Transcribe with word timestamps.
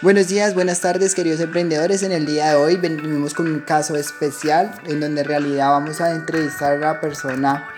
Buenos 0.00 0.28
días, 0.28 0.54
buenas 0.54 0.80
tardes 0.80 1.12
queridos 1.16 1.40
emprendedores. 1.40 2.04
En 2.04 2.12
el 2.12 2.24
día 2.24 2.50
de 2.50 2.54
hoy 2.54 2.76
venimos 2.76 3.34
con 3.34 3.48
un 3.48 3.58
caso 3.58 3.96
especial 3.96 4.72
en 4.86 5.00
donde 5.00 5.22
en 5.22 5.26
realidad 5.26 5.70
vamos 5.70 6.00
a 6.00 6.12
entrevistar 6.12 6.74
a 6.74 6.78
la 6.78 7.00
persona 7.00 7.68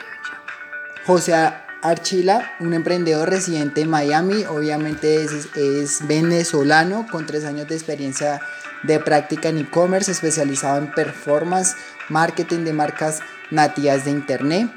José 1.07 1.33
Archila, 1.81 2.53
un 2.61 2.75
emprendedor 2.75 3.31
residente 3.31 3.81
en 3.81 3.89
Miami. 3.89 4.45
Obviamente 4.45 5.25
es, 5.25 5.49
es 5.57 6.07
venezolano 6.07 7.07
con 7.11 7.25
tres 7.25 7.47
años 7.47 7.67
de 7.69 7.77
experiencia 7.77 8.43
de 8.83 9.01
práctica 9.01 9.49
en 9.49 9.57
e-commerce, 9.57 10.13
especializado 10.13 10.77
en 10.77 10.93
performance, 10.93 11.75
marketing 12.11 12.65
de 12.65 12.75
marcas 12.75 13.21
nativas 13.51 14.05
de 14.05 14.11
internet. 14.11 14.71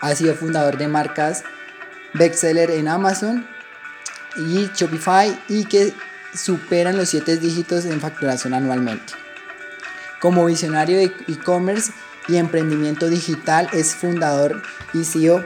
Ha 0.00 0.14
sido 0.14 0.34
fundador 0.34 0.76
de 0.76 0.88
marcas 0.88 1.42
bestseller 2.12 2.70
en 2.70 2.88
Amazon 2.88 3.48
y 4.36 4.68
Shopify 4.74 5.42
y 5.48 5.64
que 5.64 5.94
superan 6.34 6.96
los 6.96 7.08
7 7.08 7.36
dígitos 7.38 7.84
en 7.84 8.00
facturación 8.00 8.54
anualmente. 8.54 9.12
Como 10.20 10.44
visionario 10.44 10.98
de 10.98 11.12
e-commerce 11.28 11.92
y 12.28 12.36
emprendimiento 12.36 13.08
digital, 13.08 13.68
es 13.72 13.94
fundador 13.94 14.62
y 14.92 15.04
CEO 15.04 15.44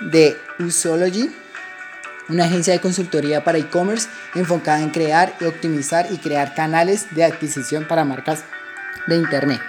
de 0.00 0.36
Usology, 0.58 1.30
una 2.28 2.44
agencia 2.44 2.72
de 2.72 2.80
consultoría 2.80 3.44
para 3.44 3.58
e-commerce 3.58 4.08
enfocada 4.34 4.80
en 4.80 4.90
crear 4.90 5.34
optimizar 5.46 6.06
y 6.10 6.18
crear 6.18 6.54
canales 6.54 7.14
de 7.14 7.24
adquisición 7.24 7.86
para 7.86 8.04
marcas 8.04 8.44
de 9.06 9.16
Internet. 9.16 9.60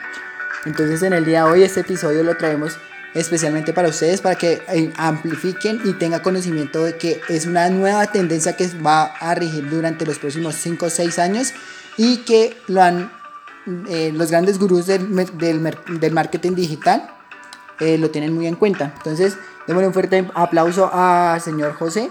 Entonces 0.65 1.03
en 1.03 1.13
el 1.13 1.25
día 1.25 1.43
de 1.43 1.51
hoy 1.51 1.63
este 1.63 1.81
episodio 1.81 2.23
lo 2.23 2.37
traemos 2.37 2.77
especialmente 3.15 3.71
para 3.71 3.87
ustedes, 3.87 4.21
para 4.21 4.35
que 4.35 4.61
eh, 4.67 4.93
amplifiquen 4.97 5.81
y 5.85 5.93
tengan 5.93 6.19
conocimiento 6.19 6.83
de 6.83 6.97
que 6.97 7.21
es 7.29 7.45
una 7.45 7.69
nueva 7.69 8.05
tendencia 8.07 8.57
que 8.57 8.67
va 8.85 9.05
a 9.05 9.33
regir 9.33 9.69
durante 9.69 10.05
los 10.05 10.19
próximos 10.19 10.55
5 10.55 10.85
o 10.85 10.89
6 10.89 11.19
años 11.19 11.53
y 11.97 12.17
que 12.19 12.57
lo 12.67 12.83
han, 12.83 13.11
eh, 13.87 14.11
los 14.13 14.31
grandes 14.31 14.59
gurús 14.59 14.85
del, 14.85 15.07
del, 15.37 16.11
marketing 16.11 16.55
digital 16.55 17.09
eh, 17.79 17.97
lo 17.97 18.11
tienen 18.11 18.33
muy 18.33 18.47
en 18.47 18.55
cuenta. 18.55 18.91
Entonces, 18.97 19.37
démosle 19.65 19.87
un 19.87 19.93
fuerte 19.93 20.29
aplauso 20.35 20.93
al 20.93 21.39
señor 21.39 21.73
José. 21.75 22.09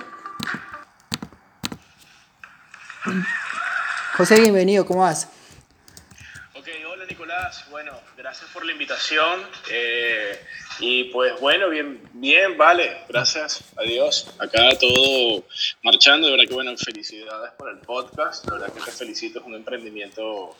José, 4.17 4.41
bienvenido, 4.41 4.87
¿cómo 4.87 5.01
vas? 5.01 5.29
Ok, 6.55 6.69
hola 6.91 7.05
Nicolás, 7.05 7.67
bueno, 7.71 7.93
gracias 8.17 8.49
por 8.53 8.65
la 8.65 8.73
invitación. 8.73 9.43
Y 10.81 11.05
pues 11.05 11.41
bueno, 11.41 11.69
bien, 11.69 12.01
bien, 12.15 12.57
vale, 12.57 12.99
gracias 13.09 13.65
a 13.77 13.83
Dios. 13.83 14.35
Acá 14.39 14.71
todo 14.79 15.45
marchando, 15.83 16.27
de 16.27 16.33
verdad 16.33 16.49
que 16.49 16.55
bueno, 16.55 16.77
felicidades 16.77 17.53
por 17.53 17.71
el 17.71 17.79
podcast, 17.79 18.45
de 18.45 18.53
verdad 18.53 18.73
que 18.73 18.81
te 18.81 18.91
felicito, 18.91 19.39
es 19.39 19.47
un 19.47 19.55
emprendimiento, 19.55 20.57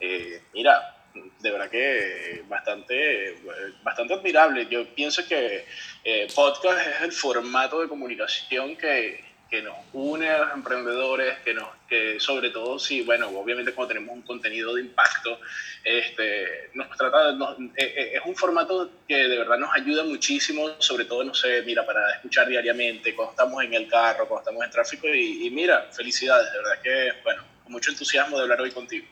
eh, 0.00 0.42
mira, 0.54 0.96
de 1.40 1.50
verdad 1.50 1.68
que 1.68 2.44
bastante, 2.48 3.36
bastante 3.82 4.14
admirable. 4.14 4.66
Yo 4.70 4.86
pienso 4.94 5.26
que 5.26 5.64
eh, 6.04 6.28
podcast 6.34 6.78
es 6.86 7.02
el 7.02 7.12
formato 7.12 7.80
de 7.80 7.88
comunicación 7.88 8.76
que, 8.76 9.27
que 9.48 9.62
nos 9.62 9.76
une 9.94 10.28
a 10.28 10.38
los 10.38 10.52
emprendedores, 10.52 11.38
que, 11.44 11.54
nos, 11.54 11.68
que 11.88 12.20
sobre 12.20 12.50
todo 12.50 12.78
si, 12.78 13.02
bueno, 13.02 13.28
obviamente 13.28 13.72
cuando 13.72 13.94
tenemos 13.94 14.14
un 14.14 14.22
contenido 14.22 14.74
de 14.74 14.82
impacto, 14.82 15.40
este, 15.82 16.70
nos 16.74 16.88
trata, 16.96 17.30
eh, 17.30 17.70
eh, 17.76 18.12
es 18.16 18.20
un 18.26 18.36
formato 18.36 18.90
que 19.06 19.16
de 19.16 19.38
verdad 19.38 19.58
nos 19.58 19.74
ayuda 19.74 20.04
muchísimo, 20.04 20.68
sobre 20.78 21.06
todo, 21.06 21.24
no 21.24 21.34
sé, 21.34 21.62
mira, 21.62 21.86
para 21.86 22.10
escuchar 22.16 22.48
diariamente, 22.48 23.14
cuando 23.14 23.32
estamos 23.32 23.64
en 23.64 23.74
el 23.74 23.88
carro, 23.88 24.28
cuando 24.28 24.40
estamos 24.40 24.64
en 24.64 24.70
tráfico, 24.70 25.06
y, 25.08 25.46
y 25.46 25.50
mira, 25.50 25.88
felicidades, 25.92 26.52
de 26.52 26.58
verdad 26.58 26.82
que, 26.82 27.22
bueno, 27.22 27.42
con 27.62 27.72
mucho 27.72 27.90
entusiasmo 27.90 28.36
de 28.36 28.42
hablar 28.42 28.60
hoy 28.60 28.70
contigo. 28.70 29.06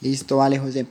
Listo, 0.00 0.38
vale, 0.38 0.58
José. 0.58 0.86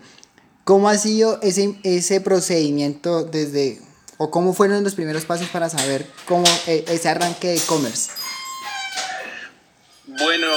¿Cómo 0.63 0.89
ha 0.89 0.97
sido 0.97 1.39
ese, 1.41 1.79
ese 1.83 2.19
procedimiento 2.19 3.23
desde, 3.23 3.79
o 4.17 4.29
cómo 4.29 4.53
fueron 4.53 4.83
los 4.83 4.95
primeros 4.95 5.23
pasos 5.23 5.47
para 5.47 5.69
saber 5.69 6.05
cómo 6.25 6.43
eh, 6.67 6.83
ese 6.89 7.07
arranque 7.07 7.47
de 7.47 7.55
e-commerce? 7.55 8.11
Bueno, 10.19 10.51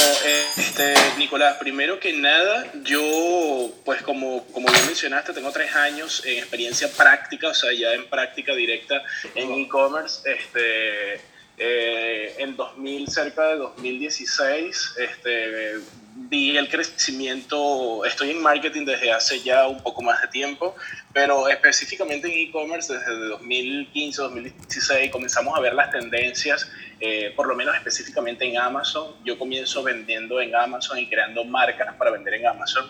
este, 0.57 0.95
Nicolás, 1.19 1.57
primero 1.59 2.01
que 2.01 2.15
nada, 2.15 2.65
yo, 2.83 3.71
pues 3.85 4.01
como, 4.01 4.45
como 4.53 4.69
bien 4.69 4.87
mencionaste, 4.87 5.35
tengo 5.35 5.53
tres 5.53 5.75
años 5.75 6.23
en 6.25 6.39
experiencia 6.39 6.89
práctica, 6.91 7.49
o 7.49 7.55
sea, 7.55 7.71
ya 7.73 7.93
en 7.93 8.09
práctica 8.09 8.55
directa 8.55 9.03
en 9.35 9.53
e-commerce. 9.53 10.23
Este, 10.31 11.21
eh, 11.59 12.37
en 12.39 12.57
2000, 12.57 13.09
cerca 13.09 13.49
de 13.49 13.57
2016, 13.57 14.95
este, 14.97 15.75
vi 16.15 16.57
el 16.57 16.71
crecimiento, 16.71 18.05
estoy 18.07 18.31
en 18.31 18.41
marketing 18.41 18.87
desde 18.87 19.13
hace 19.13 19.41
ya 19.41 19.69
un 19.69 19.83
poco 19.83 20.01
más 20.01 20.23
de 20.23 20.29
tiempo, 20.29 20.75
pero 21.13 21.49
específicamente 21.49 22.29
en 22.29 22.49
e-commerce 22.49 22.95
desde 22.95 23.15
2015, 23.29 24.23
2016 24.23 25.11
comenzamos 25.11 25.57
a 25.57 25.61
ver 25.61 25.75
las 25.75 25.91
tendencias 25.91 26.71
eh, 27.01 27.33
por 27.35 27.49
lo 27.49 27.55
menos 27.55 27.75
específicamente 27.75 28.45
en 28.45 28.59
Amazon. 28.59 29.15
Yo 29.25 29.39
comienzo 29.39 29.83
vendiendo 29.83 30.41
en 30.41 30.55
Amazon 30.55 30.99
y 30.99 31.09
creando 31.09 31.45
marcas 31.45 31.95
para 31.97 32.11
vender 32.11 32.35
en 32.35 32.47
Amazon. 32.47 32.87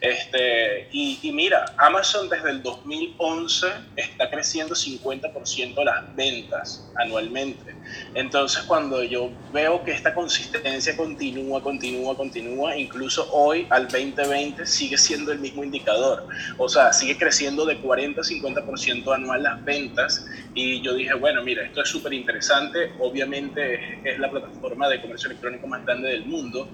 Este, 0.00 0.88
y, 0.92 1.18
y 1.22 1.32
mira, 1.32 1.64
Amazon 1.78 2.28
desde 2.28 2.50
el 2.50 2.62
2011 2.62 3.66
está 3.96 4.30
creciendo 4.30 4.74
50% 4.74 5.84
las 5.84 6.14
ventas 6.14 6.90
anualmente. 6.96 7.74
Entonces, 8.14 8.62
cuando 8.64 9.02
yo 9.02 9.30
veo 9.52 9.82
que 9.84 9.92
esta 9.92 10.14
consistencia 10.14 10.96
continúa, 10.96 11.62
continúa, 11.62 12.16
continúa, 12.16 12.76
incluso 12.76 13.28
hoy 13.32 13.66
al 13.70 13.88
2020 13.88 14.66
sigue 14.66 14.96
siendo 14.96 15.32
el 15.32 15.38
mismo 15.38 15.64
indicador. 15.64 16.26
O 16.58 16.68
sea, 16.68 16.92
sigue 16.92 17.16
creciendo 17.16 17.64
de 17.64 17.78
40 17.78 18.20
a 18.20 18.24
50% 18.24 19.14
anual 19.14 19.42
las 19.42 19.64
ventas. 19.64 20.26
Y 20.54 20.80
yo 20.80 20.94
dije, 20.94 21.14
bueno, 21.14 21.42
mira, 21.42 21.64
esto 21.64 21.82
es 21.82 21.88
súper 21.88 22.12
interesante. 22.12 22.92
Obviamente, 23.00 24.00
es 24.04 24.18
la 24.18 24.30
plataforma 24.30 24.88
de 24.88 25.00
comercio 25.00 25.28
electrónico 25.28 25.66
más 25.66 25.84
grande 25.84 26.08
del 26.10 26.26
mundo. 26.26 26.68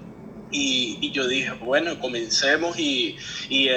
Y, 0.52 1.10
yo 1.12 1.28
dije, 1.28 1.52
bueno, 1.52 1.98
comencemos 2.00 2.78
y, 2.78 3.16
y, 3.48 3.70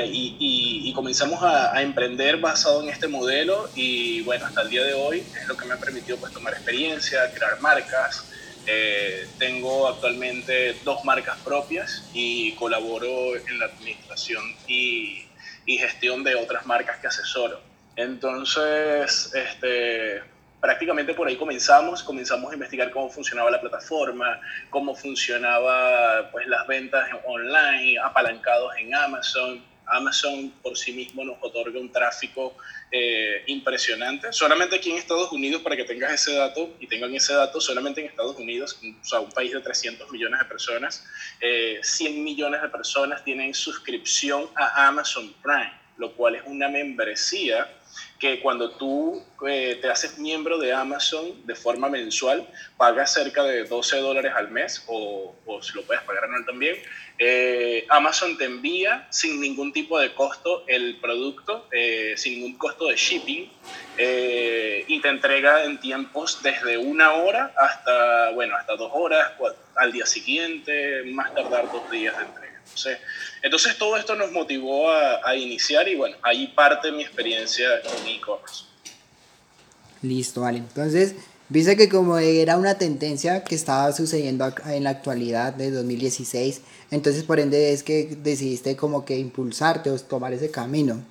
y 0.84 0.94
comenzamos 0.94 1.42
a, 1.42 1.82
emprender 1.82 2.38
basado 2.38 2.84
en 2.84 2.90
este 2.90 3.08
modelo 3.08 3.70
y 3.76 4.22
bueno, 4.22 4.46
hasta 4.46 4.62
el 4.62 4.70
día 4.70 4.84
de 4.84 4.94
hoy 4.94 5.20
es 5.20 5.48
lo 5.48 5.58
que 5.58 5.66
me 5.66 5.74
ha 5.74 5.78
permitido 5.78 6.18
pues 6.18 6.34
tomar 6.34 6.54
experiencia, 6.54 7.32
crear 7.34 7.60
marcas. 7.62 8.30
Eh, 8.66 9.28
tengo 9.38 9.88
actualmente 9.90 10.78
dos 10.86 11.04
marcas 11.04 11.38
propias 11.44 12.10
y 12.14 12.54
colaboro 12.54 13.36
en 13.36 13.60
la 13.60 13.66
administración 13.66 14.44
y, 14.68 15.28
gestión 15.66 16.24
de 16.24 16.36
otras 16.36 16.66
marcas 16.66 17.00
que 17.00 17.08
asesoro. 17.08 17.60
Entonces, 17.96 19.32
este, 19.34 20.22
prácticamente 20.64 21.14
por 21.14 21.28
ahí 21.28 21.36
comenzamos, 21.36 22.02
comenzamos 22.02 22.50
a 22.50 22.54
investigar 22.54 22.90
cómo 22.90 23.10
funcionaba 23.10 23.52
la 23.52 23.60
plataforma, 23.60 24.40
cómo 24.70 24.96
funcionaba 24.96 26.30
pues 26.32 26.48
las 26.48 26.66
ventas 26.68 27.06
online, 27.26 28.00
apalancados 28.00 28.74
en 28.78 28.96
Amazon. 28.96 29.62
Amazon 29.86 30.54
por 30.64 30.78
sí 30.78 30.94
mismo 30.94 31.26
nos 31.26 31.36
otorga 31.42 31.78
un 31.78 31.92
tráfico 31.92 32.56
eh, 32.90 33.44
impresionante. 33.48 34.32
Solamente 34.32 34.78
aquí 34.78 34.92
en 34.92 34.98
Estados 34.98 35.34
Unidos, 35.34 35.62
para 35.62 35.76
que 35.76 35.84
tengas 35.84 36.14
ese 36.14 36.34
dato 36.34 36.74
y 36.80 36.88
tengan 36.88 37.14
ese 37.14 37.34
dato, 37.34 37.60
solamente 37.60 38.00
en 38.00 38.08
Estados 38.08 38.38
Unidos, 38.38 38.80
o 38.82 39.04
sea, 39.06 39.20
un 39.20 39.32
país 39.34 39.52
de 39.52 39.60
300 39.60 40.10
millones 40.12 40.40
de 40.40 40.46
personas, 40.46 41.06
100 41.42 42.14
eh, 42.14 42.20
millones 42.22 42.62
de 42.62 42.70
personas 42.70 43.22
tienen 43.26 43.54
suscripción 43.54 44.50
a 44.56 44.88
Amazon 44.88 45.34
Prime, 45.44 45.74
lo 45.98 46.14
cual 46.14 46.36
es 46.36 46.44
una 46.46 46.70
membresía 46.70 47.68
que 48.24 48.40
cuando 48.40 48.72
tú 48.72 49.22
eh, 49.46 49.78
te 49.82 49.90
haces 49.90 50.18
miembro 50.18 50.58
de 50.58 50.72
Amazon 50.72 51.46
de 51.46 51.56
forma 51.56 51.90
mensual, 51.90 52.48
pagas 52.78 53.12
cerca 53.12 53.44
de 53.44 53.66
12 53.66 53.98
dólares 53.98 54.32
al 54.34 54.50
mes 54.50 54.82
o, 54.88 55.36
si 55.62 55.74
lo 55.74 55.82
puedes 55.84 56.02
pagar 56.04 56.24
anual 56.24 56.46
también, 56.46 56.78
eh, 57.20 57.86
Amazon 57.90 58.38
te 58.38 58.46
envía 58.46 59.06
sin 59.10 59.42
ningún 59.42 59.74
tipo 59.74 60.00
de 60.00 60.14
costo 60.14 60.64
el 60.68 61.02
producto, 61.02 61.68
eh, 61.74 62.14
sin 62.16 62.36
ningún 62.36 62.58
costo 62.58 62.88
de 62.88 62.96
shipping 62.96 63.52
y 64.88 65.02
te 65.02 65.10
entrega 65.10 65.66
en 65.66 65.78
tiempos 65.82 66.42
desde 66.42 66.78
una 66.78 67.12
hora 67.16 67.54
hasta, 67.58 68.30
bueno, 68.30 68.56
hasta 68.56 68.78
dos 68.78 68.92
horas, 68.94 69.34
al 69.76 69.92
día 69.92 70.06
siguiente, 70.06 71.04
más 71.08 71.34
tardar 71.36 71.70
dos 71.70 71.92
días 71.92 72.18
de 72.18 72.24
entrega. 72.24 72.43
Entonces, 73.42 73.78
todo 73.78 73.98
esto 73.98 74.16
nos 74.16 74.32
motivó 74.32 74.90
a, 74.92 75.36
iniciar 75.36 75.88
y 75.88 75.96
bueno, 75.96 76.16
ahí 76.22 76.48
parte 76.48 76.92
mi 76.92 77.04
experiencia 77.04 77.68
con 77.82 78.08
e-commerce. 78.08 78.66
Listo, 80.02 80.42
vale. 80.42 80.60
Entonces, 80.60 81.16
viste 81.50 81.78
que 81.78 81.90
como 81.90 82.18
era 82.18 82.58
una 82.58 82.78
tendencia 82.78 83.44
que 83.44 83.56
estaba 83.56 83.92
sucediendo 83.92 84.54
en 84.68 84.84
la 84.84 84.92
actualidad 84.92 85.54
de 85.54 85.72
2016, 85.72 86.62
entonces 86.92 87.24
por 87.24 87.40
ende 87.40 87.74
es 87.74 87.84
que 87.84 88.18
decidiste 88.22 88.76
como 88.76 89.06
que 89.06 89.18
impulsarte 89.18 89.90
o 89.90 90.00
tomar 90.00 90.34
ese 90.34 90.52
camino. 90.52 91.04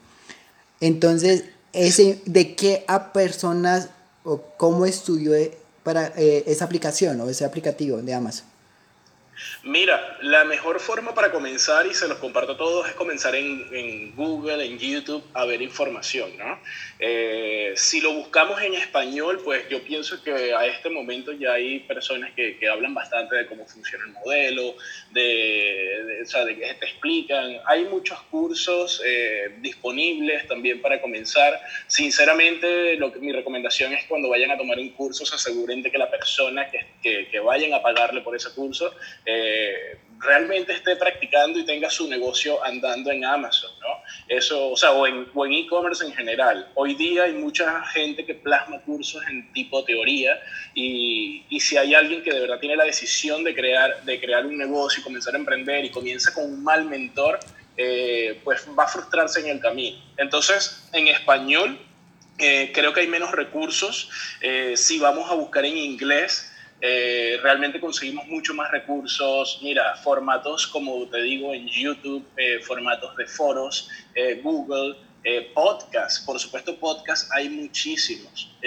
Entonces, 0.80 1.44
ese, 1.72 2.20
¿de 2.26 2.54
qué 2.54 2.84
a 2.86 3.12
personas 3.12 3.88
o 4.24 4.42
cómo 4.56 4.84
estudió 4.84 5.32
para 5.82 6.12
eh, 6.16 6.44
esa 6.46 6.64
aplicación 6.64 7.20
o 7.20 7.28
ese 7.28 7.44
aplicativo 7.44 7.98
de 7.98 8.14
Amazon? 8.14 8.51
Mira, 9.62 10.18
la 10.22 10.44
mejor 10.44 10.80
forma 10.80 11.14
para 11.14 11.30
comenzar, 11.30 11.86
y 11.86 11.94
se 11.94 12.08
los 12.08 12.18
comparto 12.18 12.52
a 12.52 12.56
todos, 12.56 12.88
es 12.88 12.94
comenzar 12.94 13.34
en, 13.34 14.14
Google, 14.14 14.64
en 14.64 14.78
YouTube, 14.78 15.24
a 15.34 15.44
ver 15.44 15.62
información, 15.62 16.36
¿no? 16.36 16.60
Eh, 16.98 17.72
si 17.76 18.00
lo 18.00 18.12
buscamos 18.12 18.60
en 18.60 18.74
español, 18.74 19.40
pues 19.44 19.68
yo 19.68 19.82
pienso 19.82 20.22
que 20.22 20.52
a 20.52 20.66
este 20.66 20.90
momento 20.90 21.32
ya 21.32 21.52
hay 21.54 21.80
personas 21.80 22.32
que, 22.34 22.58
hablan 22.72 22.94
bastante 22.94 23.36
de 23.36 23.46
cómo 23.46 23.66
funciona 23.66 24.04
el 24.04 24.12
modelo, 24.12 24.76
de, 25.10 26.20
o 26.22 26.26
sea, 26.26 26.44
de 26.44 26.56
que 26.56 26.74
te 26.74 26.86
explican. 26.86 27.56
Hay 27.66 27.84
muchos 27.84 28.20
cursos 28.30 29.02
eh, 29.04 29.56
disponibles 29.60 30.46
también 30.46 30.80
para 30.80 31.00
comenzar. 31.00 31.60
Sinceramente, 31.86 32.96
lo 32.96 33.12
que, 33.12 33.18
mi 33.18 33.32
recomendación 33.32 33.92
es 33.92 34.04
cuando 34.06 34.28
vayan 34.28 34.50
a 34.52 34.56
tomar 34.56 34.78
un 34.78 34.90
curso, 34.90 35.26
se 35.26 35.34
aseguren 35.34 35.82
de 35.82 35.90
que 35.90 35.98
la 35.98 36.10
persona 36.10 36.70
que, 36.70 36.78
que, 37.02 37.28
que 37.28 37.40
vayan 37.40 37.74
a 37.74 37.82
pagarle 37.82 38.20
por 38.20 38.36
ese 38.36 38.50
curso 38.54 38.92
eh, 39.26 39.98
realmente 40.22 40.72
esté 40.72 40.96
practicando 40.96 41.58
y 41.58 41.64
tenga 41.64 41.90
su 41.90 42.08
negocio 42.08 42.64
andando 42.64 43.10
en 43.10 43.24
Amazon, 43.24 43.70
¿no? 43.80 43.88
Eso, 44.28 44.70
o 44.70 44.76
sea, 44.76 44.92
o 44.92 45.06
en 45.06 45.26
e-commerce 45.52 46.04
en, 46.04 46.12
general. 46.12 46.68
Hoy 46.74 46.94
día 46.94 47.24
hay 47.24 47.32
mucha 47.32 47.84
gente 47.86 48.24
que 48.24 48.34
plasma 48.34 48.80
cursos 48.82 49.22
en 49.28 49.52
tipo 49.52 49.84
teoría 49.84 50.40
y, 50.74 51.44
y, 51.48 51.60
si 51.60 51.76
hay 51.76 51.94
alguien 51.94 52.22
que 52.22 52.32
de 52.32 52.40
verdad 52.40 52.60
tiene 52.60 52.76
la 52.76 52.84
decisión 52.84 53.42
de 53.42 53.54
crear, 53.54 54.04
de 54.04 54.20
crear 54.20 54.46
un 54.46 54.56
negocio 54.56 55.00
y 55.00 55.04
comenzar 55.04 55.34
a 55.34 55.38
emprender 55.38 55.84
y 55.84 55.90
comienza 55.90 56.32
con 56.32 56.44
un 56.44 56.62
mal 56.62 56.84
mentor, 56.84 57.40
eh, 57.76 58.40
pues 58.44 58.66
va 58.78 58.84
a 58.84 58.88
frustrarse 58.88 59.40
en 59.40 59.48
el 59.48 59.60
camino. 59.60 59.98
Entonces, 60.18 60.88
en 60.92 61.08
español, 61.08 61.78
eh, 62.38 62.70
creo 62.74 62.92
que 62.92 63.00
hay 63.00 63.08
menos 63.08 63.32
recursos. 63.32 64.10
Eh, 64.40 64.74
si 64.76 64.98
vamos 64.98 65.30
a 65.30 65.34
buscar 65.34 65.64
en 65.64 65.76
inglés, 65.76 66.51
eh, 66.84 67.38
realmente 67.40 67.78
conseguimos 67.78 68.26
mucho 68.26 68.54
más 68.54 68.68
recursos. 68.72 69.60
Mira, 69.62 69.94
formatos 70.02 70.66
como 70.66 71.08
te 71.08 71.22
digo 71.22 71.54
en 71.54 71.68
YouTube, 71.68 72.26
eh, 72.36 72.58
formatos 72.58 73.16
de 73.16 73.24
foros, 73.24 73.88
eh, 74.16 74.40
Google, 74.42 74.96
podcast. 75.54 76.26
Por 76.26 76.40
supuesto, 76.40 76.76
podcast 76.80 77.30
hay 77.32 77.48
muchísimos. 77.48 78.58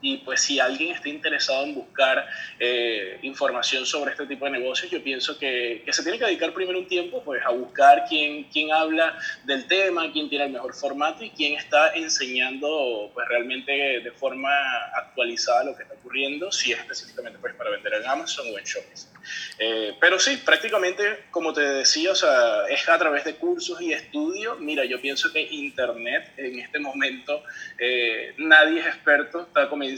Y 0.00 0.18
pues 0.18 0.40
si 0.40 0.58
alguien 0.58 0.94
está 0.94 1.08
interesado 1.08 1.64
en 1.64 1.74
buscar 1.74 2.26
eh, 2.58 3.18
información 3.22 3.84
sobre 3.84 4.12
este 4.12 4.26
tipo 4.26 4.44
de 4.46 4.52
negocios, 4.52 4.90
yo 4.90 5.02
pienso 5.02 5.38
que, 5.38 5.82
que, 5.84 5.92
se 5.92 6.02
tiene 6.02 6.18
que 6.18 6.24
dedicar 6.24 6.52
primero 6.52 6.78
un 6.78 6.88
tiempo 6.88 7.22
pues, 7.22 7.44
a 7.44 7.50
buscar 7.50 8.04
quién, 8.08 8.44
quién 8.44 8.72
habla 8.72 9.18
del 9.44 9.66
tema, 9.66 10.10
quién 10.12 10.28
tiene 10.28 10.46
el 10.46 10.52
mejor 10.52 10.74
formato 10.74 11.24
y 11.24 11.30
quién 11.30 11.54
está 11.54 11.94
enseñando 11.94 13.10
pues, 13.14 13.28
realmente 13.28 13.72
de 13.72 14.10
forma 14.12 14.50
actualizada 14.94 15.64
lo 15.64 15.76
que 15.76 15.82
está 15.82 15.94
ocurriendo, 15.94 16.50
si 16.50 16.72
es 16.72 16.78
específicamente 16.78 17.38
pues, 17.38 17.54
para 17.54 17.70
vender 17.70 17.94
en 17.94 18.06
Amazon 18.06 18.46
o 18.52 18.58
en 18.58 18.64
Shopify. 18.64 19.10
Eh, 19.58 19.94
pero 20.00 20.18
sí, 20.18 20.38
prácticamente, 20.38 21.24
como 21.30 21.52
te 21.52 21.60
decía, 21.60 22.12
o 22.12 22.14
sea, 22.14 22.66
es 22.68 22.88
a 22.88 22.98
través 22.98 23.24
de 23.24 23.34
cursos 23.34 23.80
y 23.80 23.92
estudios. 23.92 24.58
Mira, 24.60 24.84
yo 24.84 25.00
pienso 25.00 25.32
que 25.32 25.40
Internet 25.42 26.32
en 26.36 26.58
este 26.58 26.78
momento, 26.78 27.42
eh, 27.78 28.34
nadie 28.38 28.80
es 28.80 28.86
experto, 28.86 29.42
está 29.42 29.68
comenzando, 29.68 29.89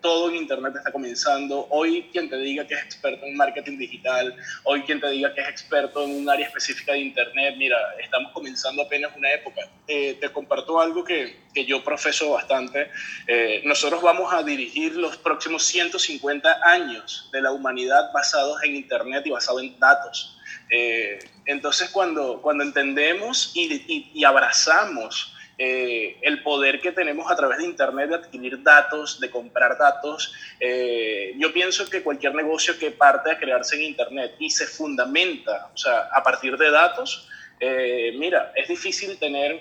todo 0.00 0.30
en 0.30 0.36
Internet 0.36 0.74
está 0.76 0.92
comenzando. 0.92 1.66
Hoy 1.70 2.08
quien 2.12 2.28
te 2.28 2.36
diga 2.36 2.66
que 2.66 2.74
es 2.74 2.82
experto 2.82 3.26
en 3.26 3.36
marketing 3.36 3.78
digital, 3.78 4.34
hoy 4.64 4.82
quien 4.82 5.00
te 5.00 5.08
diga 5.10 5.34
que 5.34 5.40
es 5.40 5.48
experto 5.48 6.04
en 6.04 6.10
un 6.10 6.28
área 6.28 6.46
específica 6.46 6.92
de 6.92 7.00
Internet, 7.00 7.54
mira, 7.56 7.76
estamos 8.02 8.32
comenzando 8.32 8.82
apenas 8.82 9.12
una 9.16 9.32
época. 9.32 9.62
Eh, 9.86 10.16
te 10.20 10.30
comparto 10.30 10.80
algo 10.80 11.04
que, 11.04 11.36
que, 11.52 11.64
yo 11.64 11.84
profeso 11.84 12.30
bastante. 12.32 12.90
Eh, 13.26 13.62
nosotros 13.64 14.02
vamos 14.02 14.32
a 14.32 14.42
dirigir 14.42 14.96
los 14.96 15.16
próximos 15.16 15.64
150 15.64 16.60
años 16.64 17.28
de 17.32 17.42
la 17.42 17.52
humanidad 17.52 18.10
basados 18.12 18.62
en 18.64 18.76
Internet 18.76 19.26
y 19.26 19.30
basados 19.30 19.62
en 19.62 19.78
datos. 19.78 20.38
Eh, 20.70 21.18
entonces, 21.46 21.90
cuando, 21.90 22.40
cuando 22.40 22.64
entendemos 22.64 23.52
y, 23.54 23.72
y, 23.72 24.10
y 24.14 24.24
abrazamos 24.24 25.33
eh, 25.56 26.18
el 26.22 26.42
poder 26.42 26.80
que 26.80 26.92
tenemos 26.92 27.30
a 27.30 27.36
través 27.36 27.58
de 27.58 27.64
Internet 27.64 28.08
de 28.08 28.14
adquirir 28.16 28.62
datos, 28.62 29.20
de 29.20 29.30
comprar 29.30 29.78
datos. 29.78 30.34
Eh, 30.58 31.34
yo 31.36 31.52
pienso 31.52 31.88
que 31.88 32.02
cualquier 32.02 32.34
negocio 32.34 32.78
que 32.78 32.90
parte 32.90 33.30
a 33.30 33.38
crearse 33.38 33.76
en 33.76 33.82
Internet 33.82 34.34
y 34.38 34.50
se 34.50 34.66
fundamenta, 34.66 35.70
o 35.72 35.76
sea, 35.76 36.08
a 36.12 36.22
partir 36.22 36.56
de 36.56 36.70
datos, 36.70 37.28
eh, 37.60 38.14
mira, 38.18 38.52
es 38.56 38.68
difícil 38.68 39.16
tener 39.18 39.60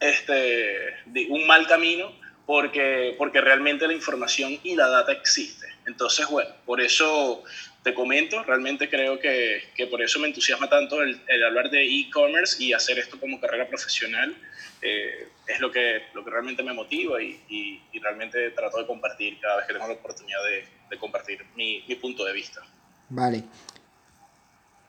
este, 0.00 0.96
un 1.28 1.46
mal 1.46 1.66
camino 1.66 2.12
porque, 2.44 3.14
porque 3.16 3.40
realmente 3.40 3.86
la 3.86 3.92
información 3.92 4.58
y 4.62 4.74
la 4.74 4.88
data 4.88 5.12
existe. 5.12 5.66
Entonces, 5.86 6.26
bueno, 6.28 6.50
por 6.66 6.80
eso 6.80 7.44
te 7.88 7.94
comento, 7.94 8.42
realmente 8.42 8.90
creo 8.90 9.18
que, 9.18 9.62
que 9.74 9.86
por 9.86 10.02
eso 10.02 10.18
me 10.18 10.26
entusiasma 10.26 10.68
tanto 10.68 11.00
el, 11.00 11.22
el 11.26 11.44
hablar 11.44 11.70
de 11.70 11.84
e-commerce 11.84 12.62
y 12.62 12.74
hacer 12.74 12.98
esto 12.98 13.18
como 13.18 13.40
carrera 13.40 13.66
profesional. 13.66 14.36
Eh, 14.82 15.28
es 15.46 15.60
lo 15.60 15.72
que, 15.72 16.02
lo 16.12 16.22
que 16.22 16.30
realmente 16.30 16.62
me 16.62 16.74
motiva 16.74 17.22
y, 17.22 17.40
y, 17.48 17.82
y, 17.90 17.98
realmente 17.98 18.50
trato 18.50 18.78
de 18.78 18.86
compartir 18.86 19.40
cada 19.40 19.56
vez 19.56 19.66
que 19.66 19.72
tengo 19.72 19.88
la 19.88 19.94
oportunidad 19.94 20.38
de, 20.44 20.64
de 20.90 20.98
compartir 20.98 21.44
mi, 21.56 21.82
mi, 21.88 21.94
punto 21.94 22.24
de 22.26 22.32
vista. 22.34 22.60
Vale. 23.08 23.42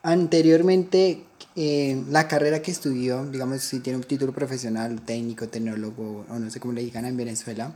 Anteriormente, 0.02 1.24
eh, 1.56 2.02
la 2.08 2.28
carrera 2.28 2.60
que 2.60 2.70
estudió, 2.70 3.24
digamos, 3.24 3.62
si 3.62 3.80
tiene 3.80 3.96
un 3.96 4.04
título 4.04 4.32
profesional, 4.32 5.00
técnico, 5.06 5.48
tecnólogo, 5.48 6.26
o 6.28 6.38
no 6.38 6.50
sé 6.50 6.60
cómo 6.60 6.74
le 6.74 6.82
digan 6.82 7.06
en 7.06 7.16
Venezuela, 7.16 7.72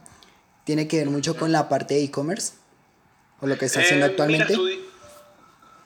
¿tiene 0.64 0.86
que 0.86 0.98
ver 0.98 1.08
mucho 1.08 1.34
con 1.34 1.50
la 1.50 1.68
parte 1.70 1.94
de 1.94 2.04
e-commerce? 2.04 2.52
¿O 3.40 3.46
lo 3.46 3.56
que 3.58 3.64
está 3.64 3.80
haciendo 3.80 4.06
eh, 4.06 4.10
actualmente? 4.10 4.56
Mira, 4.56 4.83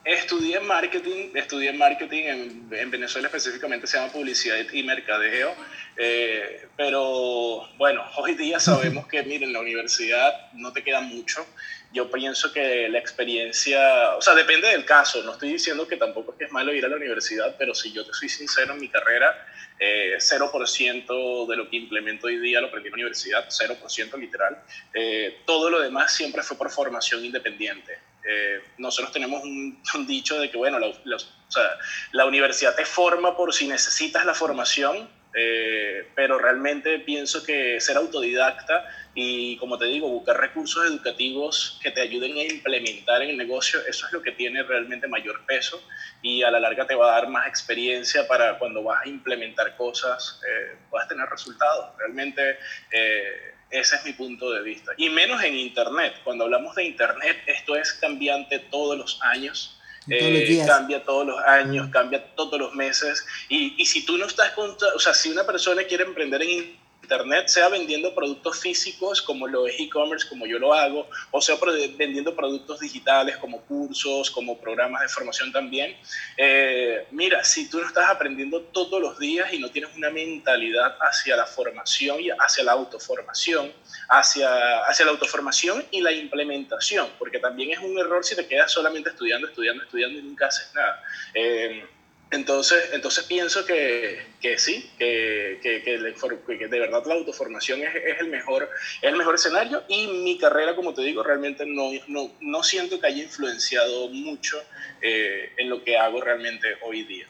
Estudié 0.05 0.61
marketing, 0.61 1.31
estudié 1.35 1.73
marketing 1.73 2.23
en, 2.23 2.69
en, 2.71 2.91
Venezuela 2.91 3.27
específicamente 3.27 3.85
se 3.85 3.97
llama 3.97 4.13
publicidad 4.13 4.55
y 4.71 4.81
mercadeo, 4.81 5.53
eh, 5.97 6.67
pero 6.77 7.67
bueno, 7.77 8.03
hoy 8.15 8.35
día 8.35 8.59
sabemos 8.61 9.07
que, 9.07 9.21
miren, 9.23 9.51
la 9.51 9.59
universidad 9.59 10.51
no 10.53 10.71
te 10.71 10.83
queda 10.83 11.01
mucho. 11.01 11.45
Yo 11.91 12.09
pienso 12.09 12.53
que 12.53 12.87
la 12.87 12.99
experiencia, 12.99 14.15
o 14.15 14.21
sea, 14.21 14.35
depende 14.35 14.69
del 14.69 14.85
caso, 14.85 15.21
no 15.23 15.33
estoy 15.33 15.53
diciendo 15.53 15.87
que 15.87 15.97
tampoco 15.97 16.31
es 16.31 16.37
que 16.37 16.45
es 16.45 16.51
malo 16.51 16.73
ir 16.73 16.85
a 16.85 16.87
la 16.87 16.95
universidad, 16.95 17.55
pero 17.57 17.75
si 17.75 17.91
yo 17.91 18.05
te 18.05 18.13
soy 18.13 18.29
sincero 18.29 18.73
en 18.73 18.79
mi 18.79 18.87
carrera, 18.87 19.47
eh, 19.79 20.17
0% 20.19 21.47
de 21.47 21.55
lo 21.55 21.69
que 21.69 21.77
implemento 21.77 22.27
hoy 22.27 22.37
día 22.37 22.59
lo 22.59 22.67
aprendí 22.67 22.87
en 22.87 22.91
la 22.91 22.95
universidad, 22.95 23.47
0% 23.47 24.17
literal. 24.19 24.61
Eh, 24.93 25.41
todo 25.45 25.69
lo 25.69 25.79
demás 25.79 26.13
siempre 26.13 26.43
fue 26.43 26.57
por 26.57 26.69
formación 26.69 27.23
independiente. 27.23 27.97
Eh, 28.23 28.61
nosotros 28.77 29.13
tenemos 29.13 29.41
un, 29.43 29.81
un, 29.95 30.07
dicho 30.07 30.39
de 30.39 30.51
que, 30.51 30.57
bueno, 30.57 30.79
la, 30.79 30.87
la, 31.05 31.15
o 31.15 31.51
sea, 31.51 31.77
la, 32.11 32.25
universidad 32.25 32.75
te 32.75 32.85
forma 32.85 33.35
por 33.37 33.53
si 33.53 33.67
necesitas 33.67 34.25
la 34.25 34.33
formación, 34.33 35.09
eh, 35.33 36.07
pero 36.15 36.39
realmente 36.39 36.99
pienso 36.99 37.43
que 37.43 37.79
ser 37.79 37.97
autodidacta 37.97 38.85
y, 39.13 39.57
como 39.57 39.77
te 39.77 39.85
digo, 39.85 40.09
buscar 40.09 40.39
recursos 40.39 40.85
educativos 40.85 41.79
que 41.81 41.91
te 41.91 42.01
ayuden 42.01 42.37
a 42.37 42.43
implementar 42.43 43.21
en 43.21 43.31
el 43.31 43.37
negocio, 43.37 43.79
eso 43.87 44.07
es 44.07 44.11
lo 44.11 44.21
que 44.21 44.31
tiene 44.31 44.63
realmente 44.63 45.07
mayor 45.07 45.45
peso 45.45 45.83
y 46.21 46.43
a 46.43 46.51
la 46.51 46.59
larga 46.59 46.87
te 46.87 46.95
va 46.95 47.09
a 47.11 47.21
dar 47.21 47.29
más 47.29 47.47
experiencia 47.47 48.27
para 48.27 48.57
cuando 48.57 48.83
vas 48.83 49.05
a 49.05 49.09
implementar 49.09 49.75
cosas, 49.77 50.41
eh, 50.47 50.77
puedas 50.89 51.07
tener 51.07 51.27
resultados. 51.29 51.95
Realmente 51.97 52.57
eh, 52.91 53.53
ese 53.69 53.95
es 53.97 54.05
mi 54.05 54.13
punto 54.13 54.51
de 54.51 54.61
vista. 54.61 54.93
Y 54.97 55.09
menos 55.09 55.43
en 55.43 55.55
Internet. 55.55 56.15
Cuando 56.23 56.45
hablamos 56.45 56.75
de 56.75 56.85
Internet, 56.85 57.37
esto 57.45 57.75
es 57.75 57.93
cambiante 57.93 58.59
todos 58.59 58.97
los 58.97 59.21
años. 59.21 59.78
Eh, 60.09 60.63
cambia 60.65 61.03
todos 61.03 61.27
los 61.27 61.39
años, 61.39 61.89
cambia 61.91 62.23
todos 62.35 62.59
los 62.59 62.73
meses. 62.73 63.25
Y, 63.47 63.75
y 63.77 63.85
si 63.85 64.05
tú 64.05 64.17
no 64.17 64.25
estás 64.25 64.51
con, 64.51 64.71
o 64.71 64.99
sea, 64.99 65.13
si 65.13 65.29
una 65.29 65.45
persona 65.45 65.83
quiere 65.83 66.03
emprender 66.03 66.41
en 66.41 66.77
Internet, 67.09 67.47
sea 67.47 67.69
vendiendo 67.69 68.13
productos 68.13 68.59
físicos 68.59 69.19
como 69.19 69.47
lo 69.47 69.65
es 69.65 69.79
e-commerce, 69.79 70.29
como 70.29 70.45
yo 70.45 70.59
lo 70.59 70.75
hago, 70.75 71.09
o 71.31 71.41
sea 71.41 71.55
vendiendo 71.97 72.35
productos 72.35 72.79
digitales 72.79 73.35
como 73.37 73.61
cursos, 73.61 74.29
como 74.29 74.59
programas 74.59 75.01
de 75.01 75.07
formación 75.07 75.51
también. 75.51 75.97
Eh, 76.37 77.07
mira, 77.09 77.43
si 77.43 77.67
tú 77.67 77.79
no 77.79 77.87
estás 77.87 78.09
aprendiendo 78.09 78.61
todos 78.61 79.01
los 79.01 79.17
días 79.17 79.51
y 79.51 79.57
no 79.57 79.71
tienes 79.71 79.95
una 79.97 80.11
mentalidad 80.11 80.95
hacia 81.01 81.35
la 81.35 81.47
formación 81.47 82.21
y 82.21 82.29
hacia 82.29 82.63
la 82.63 82.73
autoformación, 82.73 83.73
hacia, 84.09 84.83
hacia 84.83 85.05
la 85.05 85.11
autoformación 85.11 85.83
y 85.89 86.01
la 86.01 86.11
implementación, 86.11 87.09
porque 87.17 87.39
también 87.39 87.71
es 87.71 87.79
un 87.79 87.97
error 87.97 88.23
si 88.23 88.35
te 88.35 88.45
quedas 88.45 88.71
solamente 88.71 89.09
estudiando, 89.09 89.47
estudiando, 89.47 89.83
estudiando 89.83 90.19
y 90.19 90.21
nunca 90.21 90.45
haces 90.45 90.71
nada. 90.75 91.01
Eh, 91.33 91.83
entonces, 92.31 92.77
entonces 92.93 93.23
pienso 93.23 93.65
que, 93.65 94.19
que 94.39 94.59
sí, 94.59 94.89
que, 94.99 95.59
que, 95.63 95.81
que, 95.83 96.67
de 96.67 96.79
verdad 96.79 97.03
la 97.07 97.15
autoformación 97.15 97.81
es, 97.81 97.95
es, 97.95 98.19
el 98.19 98.29
mejor, 98.29 98.69
es 99.01 99.09
el 99.09 99.17
mejor 99.17 99.35
escenario 99.35 99.83
y 99.87 100.07
mi 100.07 100.37
carrera, 100.37 100.75
como 100.75 100.93
te 100.93 101.01
digo, 101.01 101.23
realmente 101.23 101.65
no, 101.65 101.89
no, 102.07 102.31
no 102.39 102.63
siento 102.63 102.99
que 102.99 103.07
haya 103.07 103.23
influenciado 103.23 104.09
mucho 104.09 104.61
eh, 105.01 105.53
en 105.57 105.69
lo 105.69 105.83
que 105.83 105.97
hago 105.97 106.21
realmente 106.21 106.67
hoy 106.83 107.03
día. 107.03 107.25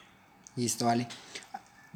Listo, 0.58 0.86
vale. 0.86 1.08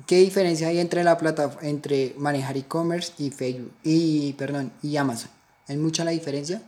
¿Qué 0.07 0.17
diferencia 0.17 0.69
hay 0.69 0.79
entre 0.79 1.03
la 1.03 1.17
plata, 1.17 1.57
entre 1.61 2.13
manejar 2.15 2.55
e-commerce 2.55 3.13
y 3.17 3.31
Facebook 3.31 3.73
y 3.83 4.33
perdón 4.33 4.71
y 4.81 4.95
Amazon? 4.95 5.29
¿Es 5.67 5.77
mucha 5.77 6.05
la 6.05 6.11
diferencia? 6.11 6.61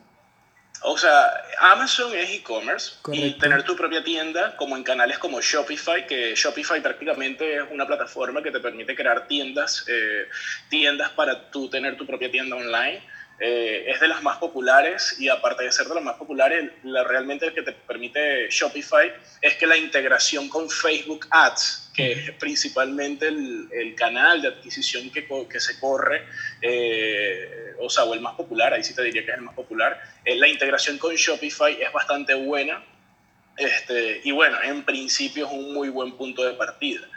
O 0.81 0.97
sea, 0.97 1.31
Amazon 1.59 2.13
es 2.15 2.29
e-commerce 2.31 2.95
y 3.11 3.33
tener 3.33 3.63
tu 3.63 3.75
propia 3.75 4.03
tienda 4.03 4.55
como 4.55 4.75
en 4.77 4.83
canales 4.83 5.17
como 5.17 5.41
Shopify, 5.41 6.05
que 6.05 6.35
Shopify 6.35 6.81
prácticamente 6.81 7.55
es 7.57 7.63
una 7.71 7.87
plataforma 7.87 8.43
que 8.43 8.51
te 8.51 8.59
permite 8.59 8.95
crear 8.95 9.27
tiendas, 9.27 9.85
eh, 9.87 10.27
tiendas 10.69 11.11
para 11.11 11.49
tú 11.49 11.69
tener 11.69 11.97
tu 11.97 12.05
propia 12.05 12.29
tienda 12.29 12.55
online. 12.55 13.01
Eh, 13.37 13.83
es 13.91 13.99
de 13.99 14.07
las 14.07 14.23
más 14.23 14.37
populares 14.37 15.17
y 15.19 15.27
aparte 15.27 15.65
de 15.65 15.71
ser 15.71 15.87
de 15.87 15.95
las 15.95 16.03
más 16.03 16.15
populares, 16.15 16.71
la, 16.83 17.03
realmente 17.03 17.45
lo 17.45 17.53
que 17.53 17.63
te 17.63 17.73
permite 17.73 18.47
Shopify 18.49 19.11
es 19.41 19.55
que 19.55 19.67
la 19.67 19.75
integración 19.75 20.47
con 20.47 20.69
Facebook 20.69 21.27
Ads, 21.29 21.91
que 21.93 22.13
es 22.13 22.31
principalmente 22.31 23.27
el, 23.27 23.67
el 23.73 23.93
canal 23.93 24.41
de 24.41 24.47
adquisición 24.47 25.09
que, 25.09 25.27
que 25.49 25.59
se 25.59 25.77
corre, 25.81 26.25
eh, 26.61 27.73
o 27.79 27.89
sea, 27.89 28.05
o 28.05 28.13
el 28.13 28.21
más 28.21 28.35
popular, 28.35 28.73
ahí 28.73 28.85
sí 28.85 28.95
te 28.95 29.03
diría 29.03 29.25
que 29.25 29.31
es 29.31 29.37
el 29.37 29.43
más 29.43 29.55
popular, 29.55 30.01
eh, 30.23 30.35
la 30.35 30.47
integración 30.47 30.97
con 30.97 31.13
Shopify 31.13 31.81
es 31.81 31.91
bastante 31.91 32.33
buena. 32.35 32.83
Este, 33.57 34.19
y 34.23 34.31
bueno, 34.31 34.57
en 34.63 34.83
principio 34.83 35.45
es 35.45 35.51
un 35.51 35.73
muy 35.73 35.87
buen 35.89 36.13
punto 36.17 36.43
de 36.43 36.53
partida. 36.55 37.07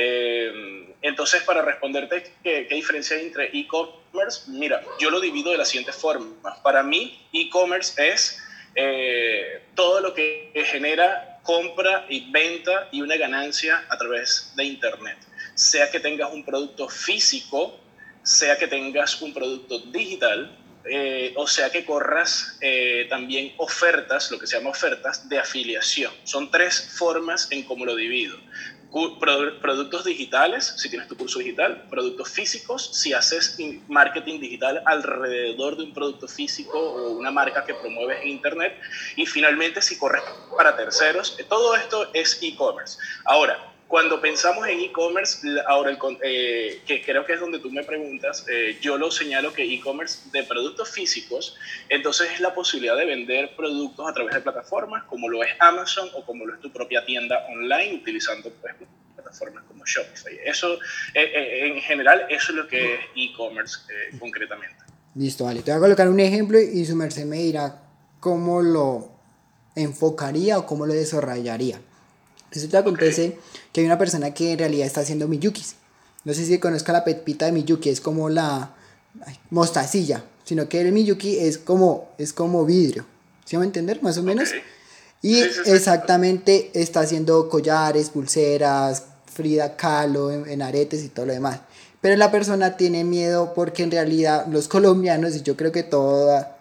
Eh, 0.00 0.94
entonces, 1.02 1.42
para 1.42 1.60
responderte 1.62 2.22
qué, 2.44 2.66
qué 2.68 2.74
diferencia 2.76 3.16
hay 3.16 3.26
entre 3.26 3.46
e-commerce, 3.46 4.48
mira, 4.48 4.80
yo 5.00 5.10
lo 5.10 5.18
divido 5.18 5.50
de 5.50 5.58
la 5.58 5.64
siguiente 5.64 5.92
forma. 5.92 6.28
Para 6.62 6.84
mí, 6.84 7.26
e-commerce 7.32 8.12
es 8.12 8.40
eh, 8.76 9.62
todo 9.74 10.00
lo 10.00 10.14
que 10.14 10.52
genera 10.66 11.40
compra 11.42 12.06
y 12.08 12.30
venta 12.30 12.88
y 12.92 13.00
una 13.00 13.16
ganancia 13.16 13.84
a 13.88 13.98
través 13.98 14.52
de 14.54 14.64
Internet. 14.64 15.18
Sea 15.54 15.90
que 15.90 15.98
tengas 15.98 16.32
un 16.32 16.44
producto 16.44 16.88
físico, 16.88 17.80
sea 18.22 18.56
que 18.56 18.68
tengas 18.68 19.20
un 19.20 19.34
producto 19.34 19.80
digital, 19.80 20.56
eh, 20.84 21.32
o 21.34 21.48
sea 21.48 21.70
que 21.70 21.84
corras 21.84 22.56
eh, 22.60 23.06
también 23.10 23.52
ofertas, 23.56 24.30
lo 24.30 24.38
que 24.38 24.46
se 24.46 24.56
llama 24.56 24.70
ofertas 24.70 25.28
de 25.28 25.38
afiliación. 25.38 26.12
Son 26.22 26.50
tres 26.52 26.94
formas 26.96 27.50
en 27.50 27.64
cómo 27.64 27.84
lo 27.84 27.96
divido 27.96 28.38
productos 28.90 30.04
digitales, 30.04 30.74
si 30.76 30.88
tienes 30.88 31.08
tu 31.08 31.16
curso 31.16 31.38
digital, 31.40 31.86
productos 31.90 32.30
físicos, 32.30 32.90
si 32.92 33.12
haces 33.12 33.58
marketing 33.88 34.40
digital 34.40 34.82
alrededor 34.86 35.76
de 35.76 35.84
un 35.84 35.92
producto 35.92 36.26
físico 36.26 36.78
o 36.78 37.10
una 37.10 37.30
marca 37.30 37.64
que 37.64 37.74
promueves 37.74 38.22
en 38.22 38.28
Internet, 38.28 38.78
y 39.16 39.26
finalmente 39.26 39.82
si 39.82 39.98
corres 39.98 40.22
para 40.56 40.74
terceros, 40.76 41.36
todo 41.48 41.76
esto 41.76 42.08
es 42.14 42.38
e-commerce. 42.42 42.98
Ahora, 43.24 43.74
cuando 43.88 44.20
pensamos 44.20 44.68
en 44.68 44.80
e-commerce, 44.80 45.40
ahora 45.66 45.98
eh, 46.22 46.82
que 46.86 47.02
creo 47.02 47.24
que 47.24 47.32
es 47.32 47.40
donde 47.40 47.58
tú 47.58 47.70
me 47.70 47.82
preguntas, 47.82 48.44
eh, 48.46 48.76
yo 48.82 48.98
lo 48.98 49.10
señalo 49.10 49.50
que 49.54 49.64
e-commerce 49.64 50.28
de 50.30 50.44
productos 50.44 50.90
físicos, 50.90 51.56
entonces 51.88 52.30
es 52.34 52.40
la 52.40 52.54
posibilidad 52.54 52.96
de 52.98 53.06
vender 53.06 53.56
productos 53.56 54.06
a 54.06 54.12
través 54.12 54.34
de 54.34 54.42
plataformas 54.42 55.04
como 55.04 55.30
lo 55.30 55.42
es 55.42 55.50
Amazon 55.58 56.10
o 56.14 56.24
como 56.24 56.44
lo 56.44 56.54
es 56.54 56.60
tu 56.60 56.70
propia 56.70 57.02
tienda 57.06 57.46
online 57.48 57.94
utilizando 57.94 58.50
pues, 58.60 58.74
plataformas 59.14 59.64
como 59.64 59.86
Shopify. 59.86 60.38
Eso, 60.44 60.78
eh, 61.14 61.72
en 61.74 61.80
general, 61.80 62.26
eso 62.28 62.52
es 62.52 62.58
lo 62.58 62.68
que 62.68 62.94
es 62.94 63.00
e-commerce 63.16 63.78
concretamente. 64.20 64.76
Listo, 65.14 65.44
vale. 65.44 65.62
Te 65.62 65.70
voy 65.70 65.78
a 65.78 65.80
colocar 65.80 66.08
un 66.08 66.20
ejemplo 66.20 66.60
y 66.60 66.84
su 66.84 66.94
merced 66.94 67.24
me 67.24 67.38
dirá 67.38 67.80
cómo 68.20 68.60
lo 68.60 69.12
enfocaría 69.74 70.58
o 70.58 70.66
cómo 70.66 70.84
lo 70.84 70.92
desarrollaría. 70.92 71.80
Eso 72.50 72.68
te 72.68 72.76
acontece 72.76 73.38
que 73.72 73.80
hay 73.80 73.86
una 73.86 73.98
persona 73.98 74.32
que 74.32 74.52
en 74.52 74.58
realidad 74.58 74.86
está 74.86 75.00
haciendo 75.00 75.28
miyukis. 75.28 75.76
No 76.24 76.34
sé 76.34 76.44
si 76.44 76.58
conozca 76.58 76.92
la 76.92 77.04
pepita 77.04 77.46
de 77.46 77.52
miyuki, 77.52 77.90
es 77.90 78.00
como 78.00 78.28
la 78.28 78.74
mostacilla, 79.50 80.24
sino 80.44 80.68
que 80.68 80.80
el 80.80 80.92
miyuki 80.92 81.38
es 81.38 81.58
como, 81.58 82.08
es 82.18 82.32
como 82.32 82.64
vidrio. 82.64 83.06
¿Sí 83.44 83.56
me 83.56 83.64
entender? 83.64 84.02
Más 84.02 84.18
o 84.18 84.22
menos. 84.22 84.50
Y 85.22 85.40
exactamente 85.40 86.70
está 86.74 87.00
haciendo 87.00 87.48
collares, 87.48 88.10
pulseras, 88.10 89.04
Frida 89.26 89.76
Kahlo 89.76 90.30
en, 90.30 90.62
aretes 90.62 91.02
y 91.04 91.08
todo 91.08 91.26
lo 91.26 91.32
demás. 91.32 91.60
Pero 92.00 92.16
la 92.16 92.30
persona 92.30 92.76
tiene 92.76 93.04
miedo 93.04 93.54
porque 93.54 93.82
en 93.82 93.90
realidad 93.90 94.46
los 94.48 94.68
colombianos, 94.68 95.34
y 95.36 95.42
yo 95.42 95.56
creo 95.56 95.72
que 95.72 95.82
toda 95.82 96.58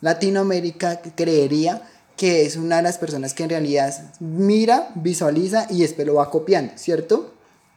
Latinoamérica 0.00 1.00
creería 1.16 1.82
que 2.16 2.46
es 2.46 2.56
una 2.56 2.76
de 2.76 2.82
las 2.82 2.98
personas 2.98 3.34
que 3.34 3.42
en 3.42 3.50
realidad 3.50 3.92
mira, 4.20 4.90
visualiza 4.94 5.66
y 5.70 5.82
después 5.82 6.06
lo 6.06 6.14
va 6.14 6.30
copiando, 6.30 6.76
¿cierto? 6.76 7.34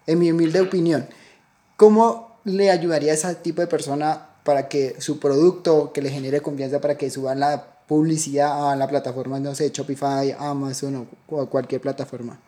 En 0.07 0.19
mi 0.19 0.31
humilde 0.31 0.61
opinión. 0.61 1.07
¿Cómo 1.75 2.39
le 2.45 2.71
ayudaría 2.71 3.11
a 3.11 3.15
ese 3.15 3.35
tipo 3.35 3.61
de 3.61 3.67
persona 3.67 4.27
para 4.43 4.67
que 4.67 4.99
su 4.99 5.19
producto, 5.19 5.91
que 5.93 6.01
le 6.01 6.09
genere 6.09 6.41
confianza 6.41 6.79
para 6.81 6.97
que 6.97 7.09
suban 7.09 7.39
la 7.39 7.79
publicidad 7.87 8.71
a 8.71 8.75
la 8.75 8.87
plataforma, 8.87 9.39
no 9.39 9.53
sé, 9.55 9.69
Shopify, 9.69 10.35
Amazon 10.37 11.07
o 11.27 11.45
cualquier 11.47 11.81
plataforma? 11.81 12.39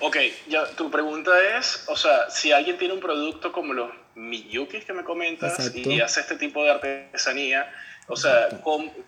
Ok, 0.00 0.16
ya, 0.48 0.64
tu 0.76 0.90
pregunta 0.90 1.30
es, 1.58 1.84
o 1.88 1.96
sea, 1.96 2.30
si 2.30 2.52
alguien 2.52 2.78
tiene 2.78 2.94
un 2.94 3.00
producto 3.00 3.52
como 3.52 3.74
los 3.74 3.90
Miyukis 4.14 4.84
que 4.84 4.92
me 4.92 5.04
comentas 5.04 5.74
y 5.74 6.00
hace 6.00 6.20
este 6.20 6.36
tipo 6.36 6.64
de 6.64 6.70
artesanía, 6.70 7.70
o 8.08 8.16
sea, 8.16 8.48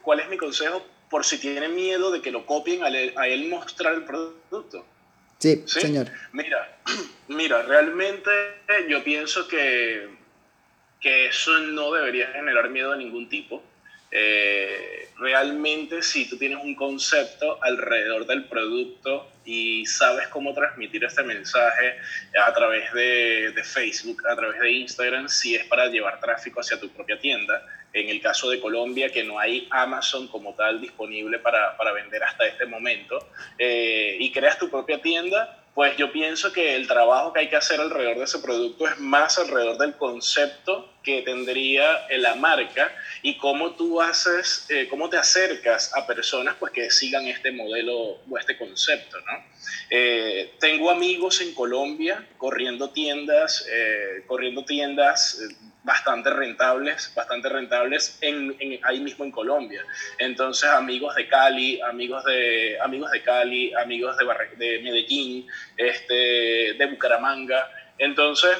¿cuál 0.02 0.20
es 0.20 0.28
mi 0.28 0.36
consejo 0.36 0.82
por 1.12 1.26
si 1.26 1.38
tiene 1.38 1.68
miedo 1.68 2.10
de 2.10 2.22
que 2.22 2.30
lo 2.30 2.46
copien 2.46 2.82
a 2.82 2.88
él, 2.88 3.48
mostrar 3.50 3.92
el 3.92 4.04
producto. 4.04 4.86
Sí, 5.38 5.62
señor. 5.66 6.08
Mira, 6.32 6.78
mira, 7.28 7.62
realmente 7.64 8.30
yo 8.88 9.04
pienso 9.04 9.46
que, 9.46 10.08
que 11.02 11.26
eso 11.26 11.50
no 11.58 11.92
debería 11.92 12.28
generar 12.28 12.70
miedo 12.70 12.92
de 12.92 12.98
ningún 12.98 13.28
tipo. 13.28 13.62
Eh, 14.14 15.08
realmente 15.18 16.02
si 16.02 16.28
tú 16.28 16.36
tienes 16.36 16.58
un 16.62 16.74
concepto 16.74 17.58
alrededor 17.62 18.26
del 18.26 18.44
producto 18.44 19.26
y 19.44 19.86
sabes 19.86 20.28
cómo 20.28 20.52
transmitir 20.52 21.02
este 21.04 21.22
mensaje 21.22 21.96
a 22.38 22.52
través 22.52 22.92
de, 22.92 23.52
de 23.52 23.64
Facebook, 23.64 24.22
a 24.28 24.36
través 24.36 24.60
de 24.60 24.70
Instagram, 24.70 25.28
si 25.28 25.54
es 25.54 25.64
para 25.64 25.86
llevar 25.86 26.20
tráfico 26.20 26.60
hacia 26.60 26.78
tu 26.78 26.90
propia 26.90 27.18
tienda, 27.18 27.66
en 27.94 28.08
el 28.08 28.20
caso 28.20 28.50
de 28.50 28.60
Colombia, 28.60 29.10
que 29.10 29.24
no 29.24 29.38
hay 29.38 29.66
Amazon 29.70 30.28
como 30.28 30.54
tal 30.54 30.80
disponible 30.80 31.38
para, 31.38 31.76
para 31.76 31.92
vender 31.92 32.22
hasta 32.22 32.46
este 32.46 32.66
momento, 32.66 33.30
eh, 33.58 34.16
y 34.18 34.30
creas 34.30 34.58
tu 34.58 34.70
propia 34.70 35.00
tienda, 35.00 35.61
pues 35.74 35.96
yo 35.96 36.12
pienso 36.12 36.52
que 36.52 36.74
el 36.76 36.86
trabajo 36.86 37.32
que 37.32 37.40
hay 37.40 37.48
que 37.48 37.56
hacer 37.56 37.80
alrededor 37.80 38.18
de 38.18 38.24
ese 38.24 38.38
producto 38.40 38.86
es 38.86 38.98
más 38.98 39.38
alrededor 39.38 39.78
del 39.78 39.96
concepto 39.96 40.92
que 41.02 41.22
tendría 41.22 42.06
la 42.18 42.34
marca 42.34 42.94
y 43.22 43.36
cómo 43.38 43.72
tú 43.72 44.00
haces, 44.00 44.66
eh, 44.68 44.86
cómo 44.88 45.08
te 45.08 45.16
acercas 45.16 45.96
a 45.96 46.06
personas 46.06 46.56
pues 46.60 46.72
que 46.72 46.90
sigan 46.90 47.26
este 47.26 47.52
modelo 47.52 47.96
o 47.96 48.38
este 48.38 48.56
concepto, 48.58 49.18
¿no? 49.20 49.44
Eh, 49.90 50.54
tengo 50.60 50.90
amigos 50.90 51.40
en 51.40 51.54
Colombia 51.54 52.26
corriendo 52.36 52.90
tiendas, 52.90 53.66
corriendo 54.26 54.64
tiendas 54.64 55.38
bastante 55.84 56.30
rentables, 56.30 57.12
bastante 57.14 57.48
rentables 57.48 58.18
en, 58.20 58.56
ahí 58.82 59.00
mismo 59.00 59.24
en 59.24 59.30
Colombia. 59.30 59.84
Entonces, 60.18 60.68
amigos 60.70 61.14
de 61.14 61.26
Cali, 61.28 61.80
amigos 61.80 62.24
de, 62.24 62.78
amigos 62.80 63.10
de 63.10 63.22
Cali, 63.22 63.74
amigos 63.74 64.16
de, 64.16 64.26
de 64.56 64.78
Medellín, 64.82 65.46
este, 65.76 66.74
de 66.74 66.86
Bucaramanga. 66.90 67.70
Entonces, 67.98 68.56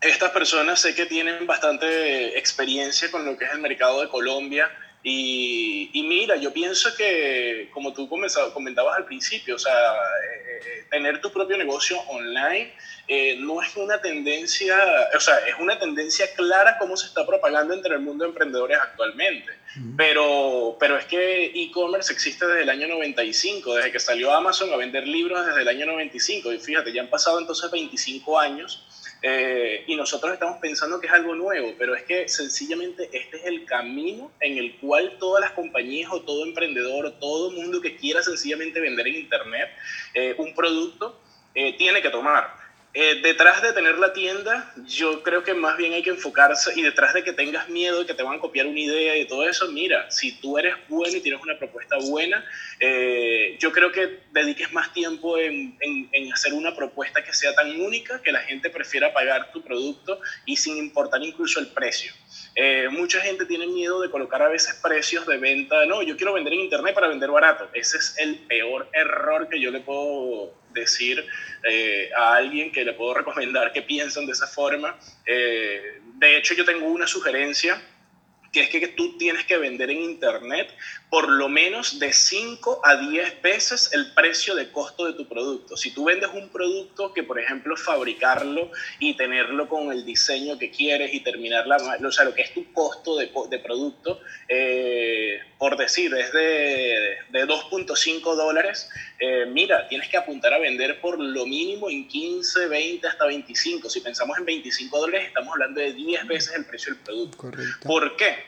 estas 0.00 0.30
personas 0.30 0.80
sé 0.80 0.94
que 0.94 1.06
tienen 1.06 1.46
bastante 1.46 2.38
experiencia 2.38 3.10
con 3.10 3.24
lo 3.24 3.36
que 3.36 3.44
es 3.44 3.52
el 3.52 3.60
mercado 3.60 4.00
de 4.00 4.08
Colombia 4.08 4.70
y, 5.06 5.90
y, 5.92 6.02
mira, 6.04 6.36
yo 6.36 6.50
pienso 6.50 6.88
que, 6.96 7.68
como 7.74 7.92
tú 7.92 8.08
comentabas 8.08 8.96
al 8.96 9.04
principio, 9.04 9.56
o 9.56 9.58
sea, 9.58 9.70
eh, 9.72 10.60
eh, 10.64 10.84
tener 10.90 11.20
tu 11.20 11.30
propio 11.30 11.58
negocio 11.58 12.00
online 12.08 12.72
eh, 13.06 13.36
no 13.38 13.60
es 13.60 13.76
una 13.76 14.00
tendencia, 14.00 14.74
o 15.14 15.20
sea, 15.20 15.40
es 15.40 15.56
una 15.60 15.78
tendencia 15.78 16.32
clara 16.34 16.78
como 16.78 16.96
se 16.96 17.06
está 17.08 17.26
propagando 17.26 17.74
entre 17.74 17.96
el 17.96 18.00
mundo 18.00 18.24
de 18.24 18.30
emprendedores 18.30 18.78
actualmente. 18.80 19.52
pero, 19.94 20.78
pero 20.80 20.96
es 20.96 21.04
que 21.04 21.52
e-commerce 21.54 22.10
existe 22.10 22.46
desde 22.46 22.62
el 22.62 22.70
año 22.70 22.88
95, 22.88 23.74
desde 23.74 23.92
que 23.92 24.00
salió 24.00 24.32
Amazon 24.32 24.72
a 24.72 24.76
vender 24.76 25.06
libros 25.06 25.44
desde 25.44 25.60
el 25.60 25.68
año 25.68 25.84
95. 25.84 26.50
Y 26.50 26.58
fíjate, 26.58 26.94
ya 26.94 27.02
han 27.02 27.10
pasado 27.10 27.38
entonces 27.38 27.70
25 27.70 28.40
años 28.40 28.86
eh, 29.26 29.84
y 29.86 29.96
nosotros 29.96 30.34
estamos 30.34 30.58
pensando 30.58 31.00
que 31.00 31.06
es 31.06 31.12
algo 31.14 31.34
nuevo, 31.34 31.72
pero 31.78 31.94
es 31.94 32.02
que 32.02 32.28
sencillamente 32.28 33.08
este 33.10 33.38
es 33.38 33.46
el 33.46 33.64
camino 33.64 34.30
en 34.38 34.58
el 34.58 34.76
cual 34.76 35.16
todas 35.18 35.40
las 35.40 35.52
compañías 35.52 36.12
o 36.12 36.20
todo 36.20 36.44
emprendedor 36.44 37.06
o 37.06 37.12
todo 37.14 37.50
mundo 37.50 37.80
que 37.80 37.96
quiera 37.96 38.22
sencillamente 38.22 38.80
vender 38.80 39.06
en 39.06 39.14
Internet 39.14 39.70
eh, 40.12 40.34
un 40.36 40.54
producto 40.54 41.18
eh, 41.54 41.74
tiene 41.78 42.02
que 42.02 42.10
tomar. 42.10 42.63
Eh, 42.96 43.20
detrás 43.24 43.60
de 43.60 43.72
tener 43.72 43.98
la 43.98 44.12
tienda, 44.12 44.72
yo 44.86 45.24
creo 45.24 45.42
que 45.42 45.52
más 45.52 45.76
bien 45.76 45.94
hay 45.94 46.02
que 46.02 46.10
enfocarse 46.10 46.72
y 46.76 46.82
detrás 46.82 47.12
de 47.12 47.24
que 47.24 47.32
tengas 47.32 47.68
miedo 47.68 47.98
de 47.98 48.06
que 48.06 48.14
te 48.14 48.22
van 48.22 48.36
a 48.36 48.38
copiar 48.38 48.68
una 48.68 48.78
idea 48.78 49.16
y 49.16 49.26
todo 49.26 49.48
eso, 49.48 49.68
mira, 49.72 50.08
si 50.12 50.30
tú 50.40 50.58
eres 50.58 50.76
bueno 50.88 51.16
y 51.16 51.20
tienes 51.20 51.42
una 51.42 51.58
propuesta 51.58 51.96
buena, 51.98 52.44
eh, 52.78 53.56
yo 53.58 53.72
creo 53.72 53.90
que 53.90 54.20
dediques 54.30 54.72
más 54.72 54.92
tiempo 54.92 55.36
en, 55.38 55.76
en, 55.80 56.32
hacer 56.32 56.52
una 56.52 56.76
propuesta 56.76 57.24
que 57.24 57.32
sea 57.32 57.52
tan 57.52 57.80
única 57.80 58.22
que 58.22 58.30
la 58.30 58.40
gente 58.40 58.70
prefiera 58.70 59.12
pagar 59.12 59.50
tu 59.52 59.60
producto 59.62 60.20
y 60.46 60.56
sin 60.56 60.76
importar 60.76 61.20
incluso 61.20 61.58
el 61.58 61.66
precio. 61.66 62.12
Eh, 62.54 62.88
mucha 62.90 63.20
gente 63.20 63.46
tiene 63.46 63.66
miedo 63.66 64.00
de 64.00 64.10
colocar 64.10 64.42
a 64.42 64.48
veces 64.48 64.78
precios 64.82 65.26
de 65.26 65.38
venta. 65.38 65.84
No, 65.86 66.02
yo 66.02 66.16
quiero 66.16 66.34
vender 66.34 66.52
en 66.52 66.60
internet 66.60 66.94
para 66.94 67.08
vender 67.08 67.30
barato. 67.30 67.68
Ese 67.72 67.98
es 67.98 68.14
el 68.18 68.38
peor 68.46 68.88
error 68.92 69.48
que 69.48 69.60
yo 69.60 69.70
le 69.70 69.80
puedo 69.80 70.54
decir 70.72 71.24
eh, 71.68 72.10
a 72.16 72.34
alguien 72.34 72.72
que 72.72 72.84
le 72.84 72.92
puedo 72.92 73.14
recomendar 73.14 73.72
que 73.72 73.82
piensen 73.82 74.26
de 74.26 74.32
esa 74.32 74.46
forma. 74.46 74.98
Eh, 75.26 76.00
de 76.14 76.36
hecho, 76.36 76.54
yo 76.54 76.64
tengo 76.64 76.86
una 76.86 77.06
sugerencia 77.06 77.80
que 78.54 78.62
es 78.62 78.68
que 78.70 78.88
tú 78.88 79.18
tienes 79.18 79.44
que 79.44 79.58
vender 79.58 79.90
en 79.90 80.00
internet 80.00 80.70
por 81.10 81.28
lo 81.28 81.48
menos 81.48 81.98
de 81.98 82.12
5 82.12 82.80
a 82.84 82.96
10 82.96 83.42
veces 83.42 83.90
el 83.92 84.12
precio 84.14 84.54
de 84.54 84.70
costo 84.70 85.06
de 85.06 85.12
tu 85.12 85.28
producto. 85.28 85.76
Si 85.76 85.92
tú 85.92 86.04
vendes 86.04 86.30
un 86.32 86.48
producto 86.48 87.12
que, 87.12 87.22
por 87.22 87.38
ejemplo, 87.38 87.76
fabricarlo 87.76 88.70
y 88.98 89.16
tenerlo 89.16 89.68
con 89.68 89.92
el 89.92 90.04
diseño 90.04 90.58
que 90.58 90.70
quieres 90.70 91.14
y 91.14 91.20
terminarla, 91.20 91.76
o 92.04 92.12
sea, 92.12 92.24
lo 92.24 92.34
que 92.34 92.42
es 92.42 92.52
tu 92.52 92.72
costo 92.72 93.16
de, 93.16 93.30
de 93.48 93.58
producto, 93.60 94.20
eh, 94.48 95.38
por 95.58 95.76
decir, 95.76 96.12
es 96.14 96.32
de, 96.32 97.16
de 97.30 97.46
2.5 97.46 98.34
dólares, 98.34 98.90
eh, 99.20 99.46
mira, 99.46 99.86
tienes 99.88 100.08
que 100.08 100.16
apuntar 100.16 100.52
a 100.52 100.58
vender 100.58 101.00
por 101.00 101.18
lo 101.18 101.46
mínimo 101.46 101.88
en 101.90 102.08
15, 102.08 102.66
20, 102.66 103.06
hasta 103.06 103.26
25. 103.26 103.88
Si 103.88 104.00
pensamos 104.00 104.36
en 104.38 104.44
25 104.44 104.98
dólares, 104.98 105.28
estamos 105.28 105.52
hablando 105.52 105.80
de 105.80 105.92
10 105.92 106.26
veces 106.26 106.54
el 106.54 106.64
precio 106.64 106.92
del 106.92 107.02
producto. 107.02 107.38
Correcto. 107.38 107.88
¿Por 107.88 108.16
qué? 108.16 108.43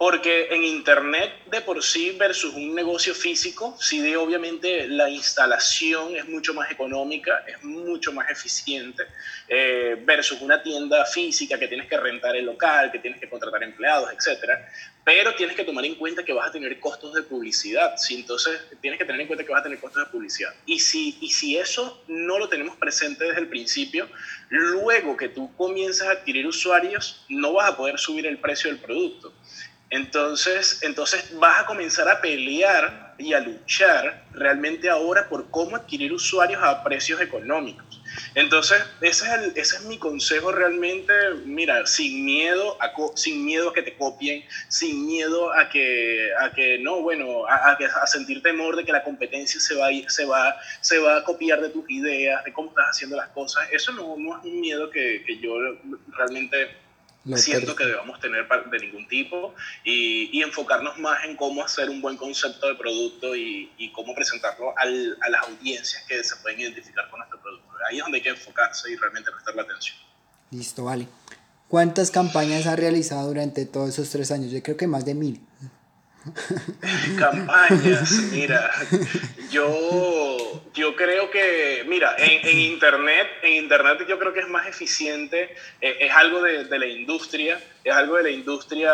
Porque 0.00 0.48
en 0.50 0.64
Internet 0.64 1.30
de 1.50 1.60
por 1.60 1.82
sí 1.82 2.12
versus 2.12 2.54
un 2.54 2.74
negocio 2.74 3.14
físico, 3.14 3.76
sí 3.78 4.00
de 4.00 4.16
obviamente 4.16 4.88
la 4.88 5.10
instalación 5.10 6.16
es 6.16 6.26
mucho 6.26 6.54
más 6.54 6.70
económica, 6.70 7.44
es 7.46 7.62
mucho 7.62 8.10
más 8.10 8.30
eficiente, 8.30 9.02
eh, 9.46 9.98
versus 10.02 10.40
una 10.40 10.62
tienda 10.62 11.04
física 11.04 11.58
que 11.58 11.68
tienes 11.68 11.86
que 11.86 11.98
rentar 11.98 12.34
el 12.34 12.46
local, 12.46 12.90
que 12.90 12.98
tienes 12.98 13.20
que 13.20 13.28
contratar 13.28 13.62
empleados, 13.62 14.10
etc. 14.10 14.50
Pero 15.04 15.34
tienes 15.34 15.54
que 15.54 15.64
tomar 15.64 15.84
en 15.84 15.96
cuenta 15.96 16.24
que 16.24 16.32
vas 16.32 16.48
a 16.48 16.52
tener 16.52 16.80
costos 16.80 17.12
de 17.12 17.22
publicidad, 17.22 17.98
¿sí? 17.98 18.14
entonces 18.14 18.58
tienes 18.80 18.98
que 18.98 19.04
tener 19.04 19.20
en 19.20 19.26
cuenta 19.26 19.44
que 19.44 19.52
vas 19.52 19.60
a 19.60 19.64
tener 19.64 19.80
costos 19.80 20.06
de 20.06 20.10
publicidad. 20.10 20.54
Y 20.64 20.78
si, 20.78 21.18
y 21.20 21.30
si 21.30 21.58
eso 21.58 22.02
no 22.08 22.38
lo 22.38 22.48
tenemos 22.48 22.74
presente 22.76 23.26
desde 23.26 23.40
el 23.40 23.48
principio, 23.48 24.08
luego 24.48 25.14
que 25.18 25.28
tú 25.28 25.54
comienzas 25.56 26.08
a 26.08 26.12
adquirir 26.12 26.46
usuarios, 26.46 27.22
no 27.28 27.52
vas 27.52 27.68
a 27.68 27.76
poder 27.76 27.98
subir 27.98 28.26
el 28.26 28.38
precio 28.38 28.70
del 28.70 28.80
producto. 28.80 29.34
Entonces, 29.90 30.78
entonces 30.82 31.36
vas 31.38 31.60
a 31.60 31.66
comenzar 31.66 32.08
a 32.08 32.20
pelear 32.20 33.14
y 33.18 33.34
a 33.34 33.40
luchar 33.40 34.24
realmente 34.32 34.88
ahora 34.88 35.28
por 35.28 35.50
cómo 35.50 35.76
adquirir 35.76 36.12
usuarios 36.12 36.62
a 36.62 36.82
precios 36.82 37.20
económicos. 37.20 37.84
Entonces, 38.34 38.82
ese 39.00 39.26
es, 39.26 39.32
el, 39.32 39.52
ese 39.56 39.76
es 39.76 39.84
mi 39.84 39.98
consejo 39.98 40.52
realmente, 40.52 41.12
mira, 41.44 41.86
sin 41.86 42.24
miedo, 42.24 42.76
a, 42.80 42.92
sin 43.16 43.44
miedo 43.44 43.70
a 43.70 43.74
que 43.74 43.82
te 43.82 43.96
copien, 43.96 44.44
sin 44.68 45.06
miedo 45.06 45.52
a 45.52 45.68
que, 45.68 46.30
a 46.40 46.52
que 46.52 46.78
no, 46.78 47.02
bueno, 47.02 47.46
a, 47.46 47.76
sentir 48.06 48.42
temor 48.42 48.76
de 48.76 48.84
que 48.84 48.92
la 48.92 49.02
competencia 49.02 49.60
se 49.60 49.74
va, 49.74 49.88
a 49.88 49.90
se, 50.08 50.24
va, 50.24 50.56
se 50.80 50.98
va 50.98 51.18
a 51.18 51.24
copiar 51.24 51.60
de 51.60 51.70
tus 51.70 51.88
ideas, 51.90 52.44
de 52.44 52.52
cómo 52.52 52.70
estás 52.70 52.86
haciendo 52.90 53.16
las 53.16 53.28
cosas. 53.28 53.68
Eso 53.72 53.92
no, 53.92 54.16
no 54.16 54.38
es 54.38 54.44
un 54.44 54.60
miedo 54.60 54.90
que, 54.90 55.22
que 55.26 55.38
yo 55.38 55.54
realmente 56.08 56.70
siento 57.36 57.76
que 57.76 57.84
debamos 57.84 58.18
tener 58.20 58.46
de 58.48 58.78
ningún 58.78 59.06
tipo 59.06 59.54
y, 59.84 60.30
y, 60.32 60.42
enfocarnos 60.42 60.98
más 60.98 61.24
en 61.24 61.36
cómo 61.36 61.64
hacer 61.64 61.90
un 61.90 62.00
buen 62.00 62.16
concepto 62.16 62.66
de 62.66 62.74
producto 62.74 63.36
y, 63.36 63.70
y 63.76 63.92
cómo 63.92 64.14
presentarlo 64.14 64.72
al, 64.78 65.18
a 65.20 65.28
las 65.28 65.48
audiencias 65.48 66.02
que 66.08 66.22
se 66.24 66.36
pueden 66.36 66.60
identificar 66.60 67.08
con 67.10 67.18
nuestro 67.18 67.40
producto. 67.40 67.68
Ahí 67.88 67.98
es 67.98 68.02
donde 68.02 68.18
hay 68.18 68.22
que 68.22 68.30
enfocarse 68.30 68.90
y 68.90 68.96
realmente 68.96 69.30
prestar 69.30 69.54
la 69.54 69.62
atención. 69.62 69.96
Listo, 70.50 70.84
vale. 70.84 71.06
¿Cuántas 71.68 72.10
campañas 72.10 72.66
ha 72.66 72.74
realizado 72.74 73.28
durante 73.28 73.64
todos 73.66 73.90
esos 73.90 74.10
tres 74.10 74.32
años? 74.32 74.50
Yo 74.50 74.62
creo 74.62 74.76
que 74.76 74.86
más 74.86 75.04
de 75.04 75.14
mil. 75.14 75.40
Campañas, 77.18 78.12
mira, 78.32 78.70
yo, 79.50 80.62
yo 80.74 80.94
creo 80.94 81.30
que, 81.30 81.84
mira, 81.88 82.14
en, 82.18 82.46
en, 82.46 82.58
Internet, 82.58 83.26
en 83.42 83.64
Internet 83.64 84.04
yo 84.06 84.18
creo 84.18 84.32
que 84.34 84.40
es 84.40 84.48
más 84.48 84.66
eficiente, 84.66 85.54
eh, 85.80 85.96
es 86.00 86.12
algo 86.12 86.42
de, 86.42 86.64
de, 86.64 86.78
la 86.78 86.86
industria, 86.86 87.58
es 87.82 87.94
algo 87.94 88.18
de 88.18 88.24
la 88.24 88.30
industria 88.30 88.92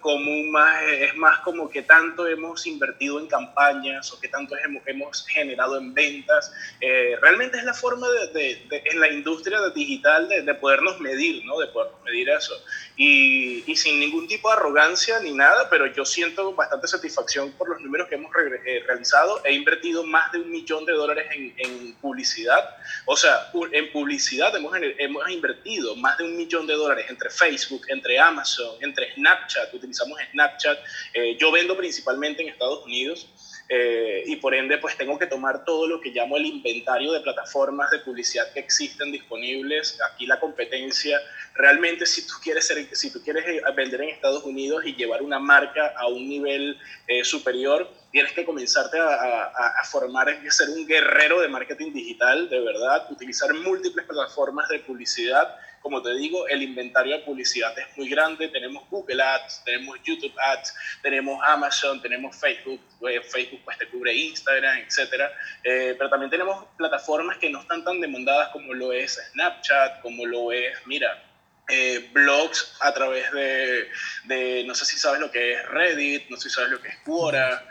común, 0.00 0.50
más, 0.50 0.82
es 0.82 1.16
más 1.16 1.38
como 1.40 1.70
que 1.70 1.80
tanto 1.80 2.26
hemos 2.26 2.66
invertido 2.66 3.18
en 3.20 3.26
campañas 3.26 4.12
o 4.12 4.20
que 4.20 4.28
tanto 4.28 4.54
hemos, 4.62 4.86
hemos 4.86 5.26
generado 5.26 5.78
en 5.78 5.94
ventas. 5.94 6.52
Eh, 6.80 7.16
realmente 7.22 7.56
es 7.56 7.64
la 7.64 7.74
forma 7.74 8.06
de, 8.08 8.60
de, 8.68 8.82
en 8.84 9.00
la 9.00 9.10
industria 9.10 9.60
digital 9.74 10.28
de, 10.28 10.54
podernos 10.54 11.00
medir, 11.00 11.44
¿no? 11.46 11.58
De 11.58 11.68
podernos 11.68 12.02
medir 12.04 12.28
eso. 12.28 12.54
Y, 12.96 13.64
y, 13.66 13.76
sin 13.76 13.98
ningún 13.98 14.26
tipo 14.28 14.48
de 14.48 14.56
arrogancia 14.56 15.20
ni 15.20 15.32
nada, 15.32 15.68
pero 15.70 15.86
yo 15.86 16.04
siento 16.04 16.52
bastante 16.52 16.65
satisfacción 16.84 17.52
por 17.52 17.68
los 17.68 17.80
números 17.80 18.08
que 18.08 18.14
hemos 18.14 18.30
eh, 18.64 18.82
realizado. 18.86 19.40
He 19.44 19.52
invertido 19.52 20.04
más 20.04 20.32
de 20.32 20.38
un 20.38 20.50
millón 20.50 20.84
de 20.84 20.92
dólares 20.92 21.26
en, 21.34 21.54
en 21.58 21.94
publicidad. 21.94 22.76
O 23.04 23.16
sea, 23.16 23.50
en 23.72 23.92
publicidad 23.92 24.54
hemos, 24.56 24.76
hemos 24.98 25.30
invertido 25.30 25.96
más 25.96 26.18
de 26.18 26.24
un 26.24 26.36
millón 26.36 26.66
de 26.66 26.74
dólares 26.74 27.06
entre 27.08 27.30
Facebook, 27.30 27.82
entre 27.88 28.18
Amazon, 28.18 28.76
entre 28.80 29.14
Snapchat, 29.14 29.72
utilizamos 29.74 30.18
Snapchat. 30.32 30.78
Eh, 31.14 31.36
yo 31.38 31.50
vendo 31.52 31.76
principalmente 31.76 32.42
en 32.42 32.48
Estados 32.48 32.84
Unidos. 32.84 33.28
Eh, 33.68 34.22
y 34.26 34.36
por 34.36 34.54
ende 34.54 34.78
pues 34.78 34.96
tengo 34.96 35.18
que 35.18 35.26
tomar 35.26 35.64
todo 35.64 35.88
lo 35.88 36.00
que 36.00 36.10
llamo 36.10 36.36
el 36.36 36.46
inventario 36.46 37.12
de 37.12 37.20
plataformas 37.20 37.90
de 37.90 37.98
publicidad 37.98 38.52
que 38.52 38.60
existen 38.60 39.10
disponibles. 39.10 39.98
Aquí 40.12 40.24
la 40.26 40.38
competencia, 40.38 41.20
realmente 41.54 42.06
si 42.06 42.24
tú 42.26 42.34
quieres, 42.42 42.72
si 42.92 43.12
tú 43.12 43.20
quieres 43.22 43.44
eh, 43.46 43.60
vender 43.74 44.02
en 44.02 44.10
Estados 44.10 44.44
Unidos 44.44 44.86
y 44.86 44.94
llevar 44.94 45.20
una 45.22 45.40
marca 45.40 45.94
a 45.96 46.06
un 46.06 46.28
nivel 46.28 46.78
eh, 47.08 47.24
superior, 47.24 47.90
tienes 48.12 48.32
que 48.32 48.44
comenzarte 48.44 49.00
a, 49.00 49.06
a, 49.06 49.80
a 49.80 49.84
formar, 49.84 50.28
ser 50.48 50.68
un 50.70 50.86
guerrero 50.86 51.40
de 51.40 51.48
marketing 51.48 51.92
digital, 51.92 52.48
de 52.48 52.60
verdad, 52.60 53.10
utilizar 53.10 53.52
múltiples 53.52 54.06
plataformas 54.06 54.68
de 54.68 54.78
publicidad 54.78 55.56
como 55.86 56.02
te 56.02 56.12
digo, 56.16 56.48
el 56.48 56.64
inventario 56.64 57.16
de 57.16 57.22
publicidad 57.22 57.78
es 57.78 57.86
muy 57.96 58.08
grande. 58.08 58.48
Tenemos 58.48 58.90
Google 58.90 59.22
Ads, 59.22 59.62
tenemos 59.64 59.96
YouTube 60.02 60.34
Ads, 60.36 60.74
tenemos 61.00 61.40
Amazon, 61.46 62.02
tenemos 62.02 62.34
Facebook. 62.34 62.80
Eh, 63.08 63.20
Facebook 63.22 63.60
pues 63.64 63.78
te 63.78 63.86
cubre 63.86 64.12
Instagram, 64.12 64.78
etc. 64.78 65.30
Eh, 65.62 65.94
pero 65.96 66.10
también 66.10 66.28
tenemos 66.28 66.64
plataformas 66.76 67.38
que 67.38 67.48
no 67.48 67.60
están 67.60 67.84
tan 67.84 68.00
demandadas 68.00 68.48
como 68.48 68.74
lo 68.74 68.92
es 68.92 69.16
Snapchat, 69.30 70.00
como 70.00 70.26
lo 70.26 70.50
es, 70.50 70.76
mira, 70.86 71.22
eh, 71.68 72.10
blogs 72.12 72.76
a 72.80 72.92
través 72.92 73.30
de, 73.30 74.64
no 74.66 74.74
sé 74.74 74.86
si 74.86 74.98
sabes 74.98 75.20
lo 75.20 75.30
que 75.30 75.52
es 75.52 75.68
Reddit, 75.68 76.28
no 76.30 76.36
sé 76.36 76.48
si 76.48 76.56
sabes 76.56 76.72
lo 76.72 76.82
que 76.82 76.88
es 76.88 76.96
Quora. 77.04 77.62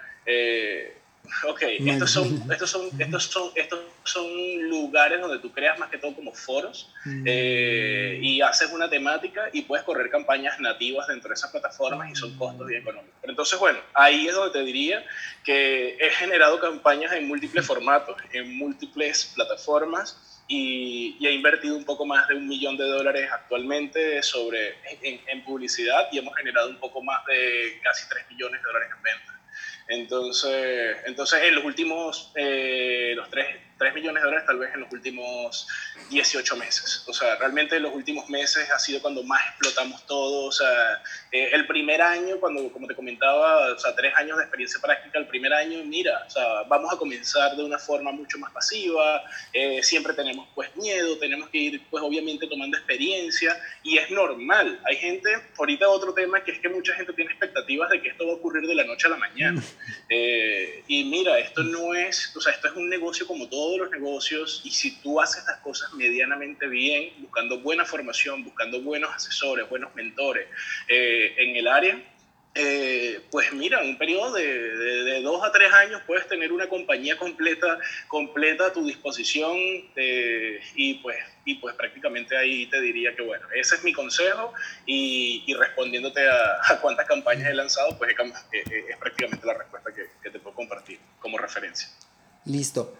Ok, 1.47 1.61
estos 1.63 2.11
son, 2.11 2.51
estos, 2.51 2.69
son, 2.69 2.89
estos, 2.99 3.23
son, 3.23 3.51
estos 3.55 3.79
son 4.03 4.69
lugares 4.69 5.19
donde 5.19 5.39
tú 5.39 5.51
creas 5.51 5.77
más 5.79 5.89
que 5.89 5.97
todo 5.97 6.15
como 6.15 6.33
foros 6.33 6.89
mm. 7.05 7.23
eh, 7.25 8.19
y 8.21 8.41
haces 8.41 8.71
una 8.71 8.89
temática 8.89 9.49
y 9.53 9.63
puedes 9.63 9.85
correr 9.85 10.09
campañas 10.09 10.59
nativas 10.59 11.07
dentro 11.07 11.29
de 11.29 11.35
esas 11.35 11.51
plataformas 11.51 12.11
y 12.11 12.15
son 12.15 12.37
costos 12.37 12.67
bien 12.67 12.81
económicos. 12.81 13.15
entonces, 13.23 13.59
bueno, 13.59 13.79
ahí 13.93 14.27
es 14.27 14.33
donde 14.33 14.57
te 14.57 14.65
diría 14.65 15.05
que 15.43 15.97
he 15.99 16.09
generado 16.11 16.59
campañas 16.59 17.13
en 17.13 17.27
múltiples 17.27 17.65
formatos, 17.65 18.17
en 18.33 18.57
múltiples 18.57 19.31
plataformas 19.35 20.41
y, 20.47 21.17
y, 21.19 21.25
he 21.27 21.31
invertido 21.31 21.75
un 21.75 21.85
poco 21.85 22.05
más 22.05 22.27
de 22.27 22.35
un 22.35 22.47
millón 22.47 22.77
de 22.77 22.85
dólares 22.85 23.29
actualmente 23.31 24.21
sobre, 24.21 24.75
en, 25.01 25.19
en 25.27 25.43
publicidad 25.43 26.07
y 26.11 26.19
hemos 26.19 26.35
generado 26.35 26.69
un 26.69 26.79
poco 26.79 27.01
más 27.01 27.25
de 27.25 27.79
casi 27.83 28.07
3 28.07 28.29
millones 28.29 28.61
de 28.61 28.67
dólares 28.67 28.89
en 28.95 29.01
ventas. 29.01 29.35
Entonces, 29.87 30.97
entonces 31.05 31.41
en 31.43 31.55
los 31.55 31.63
últimos, 31.63 32.31
eh, 32.35 33.13
los 33.15 33.29
tres, 33.29 33.47
3 33.77 33.93
millones 33.93 34.21
de 34.21 34.27
dólares 34.27 34.45
tal 34.47 34.59
vez 34.59 34.73
en 34.73 34.81
los 34.81 34.91
últimos 34.91 35.67
18 36.09 36.55
meses. 36.55 37.03
O 37.07 37.13
sea, 37.13 37.35
realmente 37.35 37.75
en 37.75 37.83
los 37.83 37.93
últimos 37.93 38.29
meses 38.29 38.69
ha 38.71 38.79
sido 38.79 39.01
cuando 39.01 39.23
más 39.23 39.41
explotamos 39.49 40.05
todo. 40.05 40.45
O 40.45 40.51
sea, 40.51 41.01
eh, 41.31 41.49
el 41.51 41.67
primer 41.67 42.01
año, 42.01 42.39
cuando, 42.39 42.71
como 42.71 42.87
te 42.87 42.95
comentaba, 42.95 43.73
o 43.73 43.77
sea, 43.77 43.95
tres 43.95 44.13
años 44.15 44.37
de 44.37 44.43
experiencia 44.43 44.79
práctica, 44.81 45.19
el 45.19 45.27
primer 45.27 45.53
año, 45.53 45.83
mira, 45.83 46.23
o 46.25 46.29
sea, 46.29 46.63
vamos 46.67 46.93
a 46.93 46.97
comenzar 46.97 47.55
de 47.55 47.63
una 47.63 47.77
forma 47.77 48.11
mucho 48.11 48.37
más 48.39 48.51
pasiva, 48.51 49.23
eh, 49.51 49.83
siempre 49.83 50.13
tenemos 50.13 50.47
pues 50.55 50.75
miedo, 50.75 51.17
tenemos 51.17 51.49
que 51.49 51.57
ir 51.57 51.81
pues 51.89 52.03
obviamente 52.03 52.47
tomando 52.47 52.77
experiencia 52.77 53.59
y 53.83 53.97
es 53.97 54.09
normal. 54.11 54.79
Hay 54.85 54.95
gente, 54.95 55.29
ahorita 55.57 55.89
otro 55.89 56.13
tema 56.13 56.43
que 56.43 56.51
es 56.51 56.59
que 56.59 56.69
mucha 56.69 56.93
gente 56.93 57.13
tiene 57.13 57.31
expectativas 57.31 57.89
de 57.89 58.01
que 58.01 58.09
esto 58.09 58.25
va 58.25 58.33
a 58.33 58.35
ocurrir 58.35 58.67
de 58.67 58.75
la 58.75 58.83
noche 58.83 59.07
a 59.07 59.11
la 59.11 59.17
mañana. 59.17 59.61
Eh, 60.09 60.83
y 60.87 61.03
mira, 61.05 61.37
esto 61.39 61.63
no 61.63 61.93
es, 61.93 62.35
o 62.35 62.41
sea, 62.41 62.53
esto 62.53 62.67
es 62.67 62.75
un 62.75 62.89
negocio 62.89 63.25
como 63.27 63.49
todo 63.49 63.64
todos 63.65 63.79
los 63.79 63.89
negocios 63.89 64.61
y 64.63 64.69
si 64.69 65.01
tú 65.01 65.19
haces 65.19 65.43
las 65.47 65.57
cosas 65.61 65.91
medianamente 65.93 66.67
bien, 66.67 67.13
buscando 67.17 67.59
buena 67.61 67.83
formación, 67.83 68.43
buscando 68.43 68.79
buenos 68.79 69.09
asesores, 69.11 69.67
buenos 69.67 69.95
mentores 69.95 70.47
eh, 70.87 71.33
en 71.37 71.55
el 71.55 71.67
área, 71.67 71.99
eh, 72.53 73.21
pues 73.31 73.51
mira, 73.53 73.81
en 73.81 73.89
un 73.89 73.97
periodo 73.97 74.33
de, 74.33 75.19
dos 75.23 75.43
a 75.43 75.51
tres 75.51 75.73
años 75.73 75.99
puedes 76.05 76.27
tener 76.27 76.51
una 76.51 76.69
compañía 76.69 77.17
completa, 77.17 77.79
completa 78.07 78.67
a 78.67 78.71
tu 78.71 78.85
disposición 78.85 79.57
eh, 79.95 80.59
y, 80.75 80.93
pues, 80.95 81.17
y 81.43 81.55
pues 81.55 81.73
prácticamente 81.73 82.37
ahí 82.37 82.67
te 82.67 82.79
diría 82.81 83.15
que 83.15 83.23
bueno, 83.23 83.47
ese 83.55 83.75
es 83.75 83.83
mi 83.83 83.93
consejo 83.93 84.53
y, 84.85 85.51
respondiéndote 85.57 86.21
a, 86.29 86.79
cuántas 86.81 87.07
campañas 87.07 87.49
he 87.49 87.53
lanzado, 87.55 87.97
pues 87.97 88.15
es, 88.51 88.97
prácticamente 88.99 89.43
la 89.43 89.55
respuesta 89.55 89.89
que, 89.91 90.29
te 90.29 90.39
puedo 90.39 90.55
compartir 90.55 90.99
como 91.19 91.39
referencia. 91.39 91.89
Listo. 92.45 92.95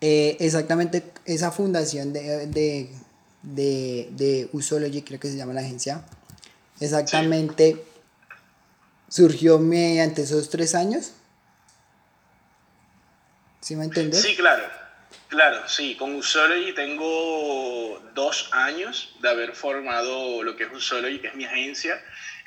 Eh, 0.00 0.36
exactamente 0.40 1.12
esa 1.26 1.50
fundación 1.50 2.12
de, 2.12 2.46
de, 2.46 4.08
de, 4.10 4.48
Usology, 4.52 5.02
creo 5.02 5.20
que 5.20 5.28
se 5.28 5.36
llama 5.36 5.52
la 5.52 5.60
agencia, 5.60 6.04
exactamente 6.80 7.84
surgió 9.08 9.58
mediante 9.58 10.22
esos 10.22 10.48
tres 10.48 10.74
años. 10.74 11.12
¿Sí 13.60 13.76
me 13.76 13.84
entiendes? 13.84 14.22
Sí, 14.22 14.34
claro. 14.36 14.64
Claro, 15.28 15.68
sí, 15.68 15.96
con 15.96 16.16
Usology 16.16 16.72
tengo 16.74 18.02
dos 18.14 18.48
años 18.52 19.14
de 19.20 19.28
haber 19.28 19.54
formado 19.54 20.42
lo 20.42 20.56
que 20.56 20.64
es 20.64 20.72
Usology, 20.72 21.20
que 21.20 21.28
es 21.28 21.34
mi 21.36 21.44
agencia. 21.44 22.02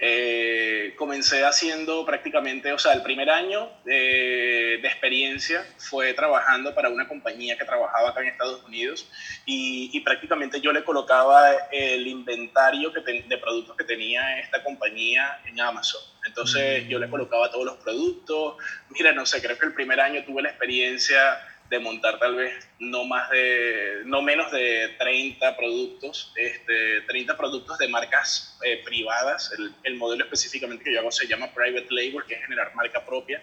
Eh, 0.06 0.96
comencé 0.98 1.46
haciendo 1.46 2.06
prácticamente, 2.06 2.74
o 2.74 2.78
sea, 2.78 2.92
el 2.92 3.04
primer 3.04 3.30
año 3.30 3.70
de, 3.86 4.76
experiencia 4.84 5.66
fue 5.78 6.14
trabajando 6.14 6.76
para 6.76 6.90
una 6.90 7.08
compañía 7.08 7.58
que 7.58 7.64
trabajaba 7.64 8.10
acá 8.10 8.20
en 8.20 8.28
Estados 8.28 8.62
Unidos 8.66 9.10
y, 9.46 9.98
prácticamente 10.02 10.60
yo 10.60 10.74
le 10.74 10.84
colocaba 10.84 11.50
el 11.72 12.06
inventario 12.06 12.92
que 12.92 13.00
de 13.00 13.38
productos 13.38 13.78
que 13.78 13.86
tenía 13.86 14.42
esta 14.42 14.62
compañía 14.62 15.40
en 15.46 15.62
Amazon. 15.62 16.02
Entonces 16.26 16.86
yo 16.90 17.00
le 17.00 17.10
colocaba 17.10 17.50
todos 17.50 17.66
los 17.66 17.78
productos. 17.78 18.58
Mira, 18.90 19.14
no 19.14 19.26
sé, 19.26 19.42
creo 19.42 19.58
que 19.58 19.68
el 19.68 19.74
primer 19.74 20.02
año 20.02 20.22
tuve 20.26 20.42
la 20.42 20.50
experiencia 20.50 21.40
de 21.74 21.80
montar 21.80 22.20
tal 22.20 22.36
vez 22.36 22.70
no 22.78 23.04
más 23.04 23.32
de, 23.32 24.04
no 24.06 24.22
menos 24.22 24.52
de 24.52 24.90
30 25.00 25.58
productos, 25.58 26.32
este, 26.36 27.02
30 27.02 27.36
productos 27.36 27.80
de 27.80 27.88
marcas 27.88 28.60
eh, 28.64 28.84
privadas. 28.86 29.52
El, 29.58 29.74
el, 29.84 29.96
modelo 29.96 30.24
específicamente 30.24 30.84
que 30.84 30.94
yo 30.94 31.00
hago 31.00 31.12
se 31.12 31.28
llama 31.28 31.52
Private 31.52 31.88
Label, 31.90 32.24
que 32.28 32.36
es 32.36 32.42
generar 32.42 32.76
marca 32.76 33.04
propia. 33.04 33.42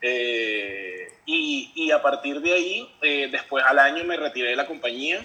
Eh, 0.00 1.08
y, 1.26 1.72
y, 1.74 1.90
a 1.90 2.00
partir 2.00 2.40
de 2.40 2.52
ahí, 2.52 2.88
eh, 3.02 3.28
después 3.32 3.64
al 3.66 3.80
año 3.80 4.04
me 4.04 4.16
retiré 4.16 4.50
de 4.50 4.56
la 4.56 4.66
compañía 4.66 5.20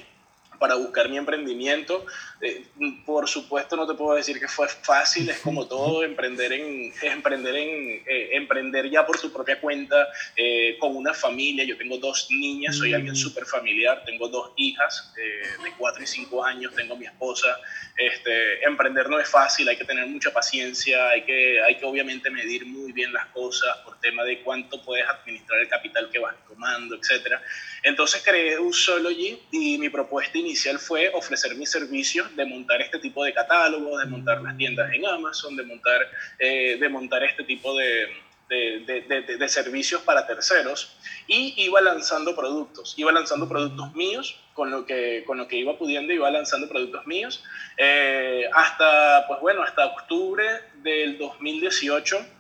para 0.59 0.75
buscar 0.75 1.09
mi 1.09 1.17
emprendimiento. 1.17 2.05
Eh, 2.41 2.65
por 3.05 3.27
supuesto 3.27 3.75
no 3.75 3.87
te 3.87 3.95
puedo 3.95 4.15
decir 4.15 4.39
que 4.39 4.47
fue 4.47 4.67
fácil, 4.67 5.29
es 5.29 5.39
como 5.39 5.67
todo 5.67 6.03
emprender 6.03 6.53
en 6.53 6.93
emprender 7.01 7.55
en 7.55 8.03
eh, 8.05 8.29
emprender 8.33 8.89
ya 8.89 9.05
por 9.05 9.19
tu 9.19 9.31
propia 9.31 9.59
cuenta 9.59 10.07
eh, 10.35 10.77
con 10.79 10.95
una 10.95 11.13
familia. 11.13 11.63
Yo 11.63 11.77
tengo 11.77 11.97
dos 11.97 12.27
niñas, 12.29 12.77
soy 12.77 12.93
alguien 12.93 13.13
mm. 13.13 13.17
súper 13.17 13.45
familiar, 13.45 14.03
tengo 14.05 14.27
dos 14.27 14.51
hijas 14.57 15.13
de 15.15 15.71
4 15.77 16.03
y 16.03 16.07
5 16.07 16.43
años, 16.43 16.73
tengo 16.75 16.95
mi 16.95 17.05
esposa. 17.05 17.57
Este, 17.95 18.63
emprender 18.63 19.09
no 19.09 19.19
es 19.19 19.27
fácil, 19.27 19.67
hay 19.67 19.77
que 19.77 19.85
tener 19.85 20.05
mucha 20.05 20.31
paciencia, 20.31 21.09
hay 21.09 21.23
que, 21.23 21.61
hay 21.61 21.77
que 21.77 21.85
obviamente 21.85 22.29
medir 22.29 22.65
muy 22.65 22.91
bien 22.91 23.11
las 23.11 23.25
cosas 23.27 23.75
por 23.77 23.99
tema 23.99 24.23
de 24.23 24.41
cuánto 24.41 24.81
puedes 24.83 25.07
administrar 25.07 25.59
el 25.59 25.67
capital 25.67 26.09
que 26.11 26.19
vas 26.19 26.35
tomando, 26.47 26.95
etc. 26.95 27.39
Entonces 27.83 28.21
creé 28.23 28.59
un 28.59 28.73
solo 28.73 29.09
y 29.09 29.39
mi 29.79 29.89
propuesta 29.89 30.37
inicial 30.37 30.46
fue 30.79 31.09
ofrecer 31.13 31.55
mis 31.55 31.69
servicios 31.69 32.35
de 32.35 32.45
montar 32.45 32.81
este 32.81 32.99
tipo 32.99 33.23
de 33.23 33.33
catálogos, 33.33 33.99
de 33.99 34.05
montar 34.05 34.41
las 34.41 34.57
tiendas 34.57 34.91
en 34.93 35.05
Amazon, 35.05 35.55
de 35.55 35.63
montar, 35.63 36.01
eh, 36.39 36.77
de 36.79 36.89
montar 36.89 37.23
este 37.23 37.43
tipo 37.43 37.75
de, 37.75 38.07
de, 38.49 39.37
de, 39.37 39.49
servicios 39.49 40.01
para 40.01 40.25
terceros. 40.25 40.97
Y 41.27 41.53
iba 41.57 41.81
lanzando 41.81 42.35
productos, 42.35 42.93
iba 42.97 43.11
lanzando 43.11 43.47
productos 43.47 43.93
míos 43.95 44.39
con 44.53 44.71
lo 44.71 44.85
que, 44.85 45.23
con 45.25 45.37
lo 45.37 45.47
que 45.47 45.57
iba 45.57 45.77
pudiendo, 45.77 46.13
iba 46.13 46.31
lanzando 46.31 46.67
productos 46.67 47.05
míos 47.05 47.43
eh, 47.77 48.49
hasta, 48.53 49.25
pues 49.27 49.39
bueno, 49.41 49.61
hasta 49.61 49.85
octubre 49.85 50.45
del 50.81 51.17
2018 51.17 52.36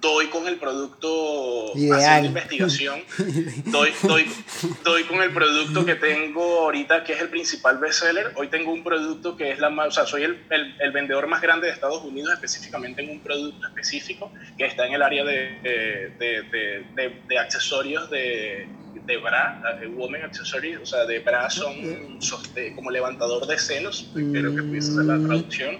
doy 0.00 0.26
con 0.28 0.48
el 0.48 0.56
producto 0.56 1.72
haciendo 1.72 2.28
investigación, 2.28 3.00
doy, 3.66 3.90
doy, 4.02 4.26
doy, 4.82 5.04
con 5.04 5.22
el 5.22 5.32
producto 5.32 5.84
que 5.84 5.94
tengo 5.96 6.60
ahorita, 6.60 7.04
que 7.04 7.12
es 7.12 7.20
el 7.20 7.28
principal 7.28 7.78
bestseller. 7.78 8.32
Hoy 8.36 8.48
tengo 8.48 8.72
un 8.72 8.82
producto 8.82 9.36
que 9.36 9.50
es 9.50 9.58
la 9.58 9.68
más, 9.68 9.88
o 9.88 9.90
sea, 9.90 10.06
soy 10.06 10.22
el, 10.22 10.38
el, 10.50 10.74
el, 10.80 10.92
vendedor 10.92 11.26
más 11.26 11.42
grande 11.42 11.66
de 11.66 11.74
Estados 11.74 12.02
Unidos, 12.02 12.32
específicamente 12.32 13.02
en 13.02 13.10
un 13.10 13.20
producto 13.20 13.66
específico 13.66 14.32
que 14.56 14.64
está 14.64 14.86
en 14.86 14.94
el 14.94 15.02
área 15.02 15.24
de, 15.24 16.12
de, 16.18 16.42
de, 16.94 17.20
de 17.28 17.38
accesorios 17.38 18.10
de, 18.10 18.66
de 19.06 19.16
bra, 19.18 19.80
women 19.94 20.22
accessories, 20.22 20.78
o 20.80 20.86
sea, 20.86 21.04
de 21.04 21.18
bra 21.18 21.50
son 21.50 21.74
como 22.74 22.90
levantador 22.90 23.46
de 23.46 23.58
senos, 23.58 24.10
creo 24.14 24.54
que 24.54 24.62
pudiese 24.62 24.92
ser 24.92 25.04
la 25.04 25.18
traducción 25.18 25.78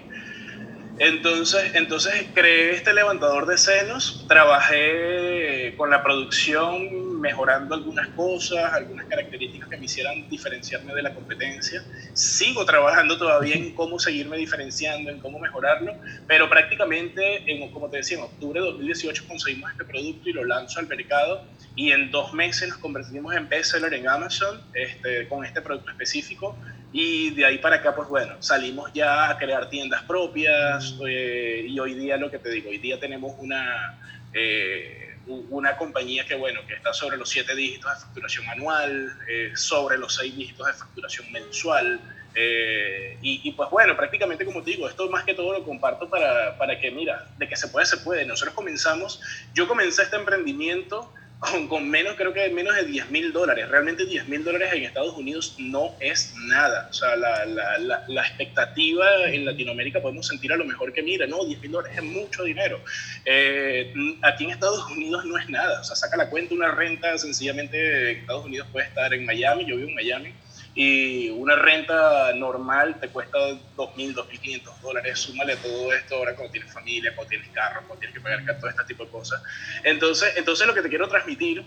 entonces, 0.99 1.71
entonces 1.73 2.27
creé 2.33 2.71
este 2.71 2.93
levantador 2.93 3.47
de 3.47 3.57
senos, 3.57 4.25
trabajé 4.27 5.73
con 5.75 5.89
la 5.89 6.03
producción 6.03 7.19
mejorando 7.19 7.73
algunas 7.73 8.09
cosas, 8.09 8.73
algunas 8.73 9.05
características 9.07 9.69
que 9.69 9.77
me 9.77 9.85
hicieran 9.85 10.29
diferenciarme 10.29 10.93
de 10.93 11.01
la 11.01 11.15
competencia. 11.15 11.83
Sigo 12.13 12.65
trabajando 12.65 13.17
todavía 13.17 13.55
en 13.55 13.73
cómo 13.73 13.97
seguirme 13.97 14.37
diferenciando, 14.37 15.09
en 15.09 15.19
cómo 15.19 15.39
mejorarlo, 15.39 15.95
pero 16.27 16.49
prácticamente, 16.49 17.51
en, 17.51 17.71
como 17.71 17.89
te 17.89 17.97
decía, 17.97 18.17
en 18.17 18.25
octubre 18.25 18.59
de 18.59 18.65
2018 18.67 19.25
conseguimos 19.27 19.71
este 19.71 19.85
producto 19.85 20.29
y 20.29 20.33
lo 20.33 20.43
lanzo 20.43 20.79
al 20.79 20.87
mercado 20.87 21.43
y 21.75 21.91
en 21.91 22.11
dos 22.11 22.33
meses 22.33 22.69
nos 22.69 22.77
convertimos 22.77 23.33
en 23.35 23.49
bestseller 23.49 23.93
en 23.93 24.07
Amazon 24.07 24.61
este, 24.73 25.27
con 25.27 25.43
este 25.43 25.61
producto 25.61 25.89
específico 25.91 26.55
y 26.93 27.31
de 27.31 27.43
ahí 27.43 27.57
para 27.57 27.77
acá, 27.77 27.95
pues 27.95 28.07
bueno, 28.07 28.35
salimos 28.39 28.93
ya 28.93 29.31
a 29.31 29.37
crear 29.39 29.67
tiendas 29.67 30.03
propias 30.03 30.95
eh, 31.07 31.65
y 31.67 31.79
hoy 31.79 31.95
día 31.95 32.17
lo 32.17 32.29
que 32.29 32.37
te 32.37 32.51
digo, 32.51 32.69
hoy 32.69 32.77
día 32.77 32.99
tenemos 32.99 33.33
una, 33.39 33.99
eh, 34.31 35.17
una 35.25 35.75
compañía 35.75 36.23
que 36.27 36.35
bueno, 36.35 36.61
que 36.67 36.75
está 36.75 36.93
sobre 36.93 37.17
los 37.17 37.27
siete 37.27 37.55
dígitos 37.55 37.91
de 37.91 37.99
facturación 37.99 38.47
anual, 38.47 39.11
eh, 39.27 39.53
sobre 39.55 39.97
los 39.97 40.13
seis 40.13 40.37
dígitos 40.37 40.67
de 40.67 40.73
facturación 40.73 41.31
mensual. 41.31 41.99
y, 42.35 43.41
y, 43.43 43.51
pues 43.53 43.69
bueno, 43.71 43.95
prácticamente 43.95 44.45
como 44.45 44.61
te 44.61 44.71
digo, 44.71 44.87
esto 44.87 45.09
más 45.09 45.23
que 45.23 45.33
todo 45.33 45.51
lo 45.53 45.63
comparto 45.63 46.07
para, 46.09 46.57
para 46.59 46.79
que, 46.79 46.91
mira, 46.91 47.27
de 47.39 47.49
que 47.49 47.55
se 47.55 47.69
puede, 47.69 47.87
se 47.87 47.97
puede. 47.97 48.23
Nosotros 48.25 48.53
comenzamos, 48.53 49.19
yo 49.55 49.67
comencé 49.67 50.03
este 50.03 50.15
emprendimiento 50.15 51.11
con, 51.69 51.89
menos, 51.89 52.15
creo 52.15 52.33
que 52.33 52.49
menos 52.49 52.75
de 52.75 52.85
10 52.85 53.11
mil 53.11 53.33
dólares. 53.33 53.69
Realmente 53.69 54.05
10 54.05 54.27
mil 54.27 54.43
dólares 54.43 54.69
en 54.73 54.83
Estados 54.83 55.15
Unidos 55.15 55.55
no 55.59 55.95
es 55.99 56.33
nada. 56.47 56.87
O 56.89 56.93
sea, 56.93 57.15
la, 57.15 57.45
la, 57.45 58.03
la, 58.07 58.21
expectativa 58.21 59.05
en 59.27 59.45
Latinoamérica 59.45 60.01
podemos 60.01 60.27
sentir 60.27 60.53
a 60.53 60.55
lo 60.55 60.65
mejor 60.65 60.93
que, 60.93 61.01
mira, 61.01 61.27
no, 61.27 61.45
10 61.45 61.61
mil 61.61 61.71
dólares 61.71 61.97
es 61.97 62.03
mucho 62.03 62.43
dinero. 62.43 62.81
Eh, 63.25 63.93
aquí 64.21 64.45
en 64.45 64.51
Estados 64.51 64.89
Unidos 64.91 65.25
no 65.25 65.37
es 65.37 65.49
nada. 65.49 65.81
O 65.81 65.83
sea, 65.83 65.95
saca 65.95 66.17
la 66.17 66.29
cuenta 66.29 66.53
una 66.53 66.71
renta, 66.71 67.17
sencillamente 67.17 68.11
en 68.11 68.17
Estados 68.19 68.45
Unidos 68.45 68.67
puede 68.71 68.87
estar 68.87 69.13
en 69.13 69.25
Miami, 69.25 69.65
yo 69.65 69.75
vivo 69.75 69.89
en 69.89 69.95
Miami, 69.95 70.33
y 70.75 71.29
una 71.29 71.55
renta 71.55 72.33
normal 72.33 72.99
te 72.99 73.09
cuesta 73.09 73.37
2.000, 73.37 74.15
2.500 74.15 74.79
dólares, 74.81 75.19
súmale 75.19 75.55
todo 75.57 75.93
esto 75.93 76.15
ahora 76.15 76.35
cuando 76.35 76.51
tienes 76.51 76.73
familia, 76.73 77.13
cuando 77.15 77.29
tienes 77.29 77.49
carro, 77.49 77.81
cuando 77.87 77.99
tienes 77.99 78.15
que 78.15 78.21
pagar 78.21 78.59
todo 78.59 78.69
este 78.69 78.83
tipo 78.85 79.05
de 79.05 79.11
cosas. 79.11 79.41
Entonces, 79.83 80.33
entonces 80.35 80.65
lo 80.65 80.73
que 80.73 80.81
te 80.81 80.89
quiero 80.89 81.07
transmitir 81.07 81.63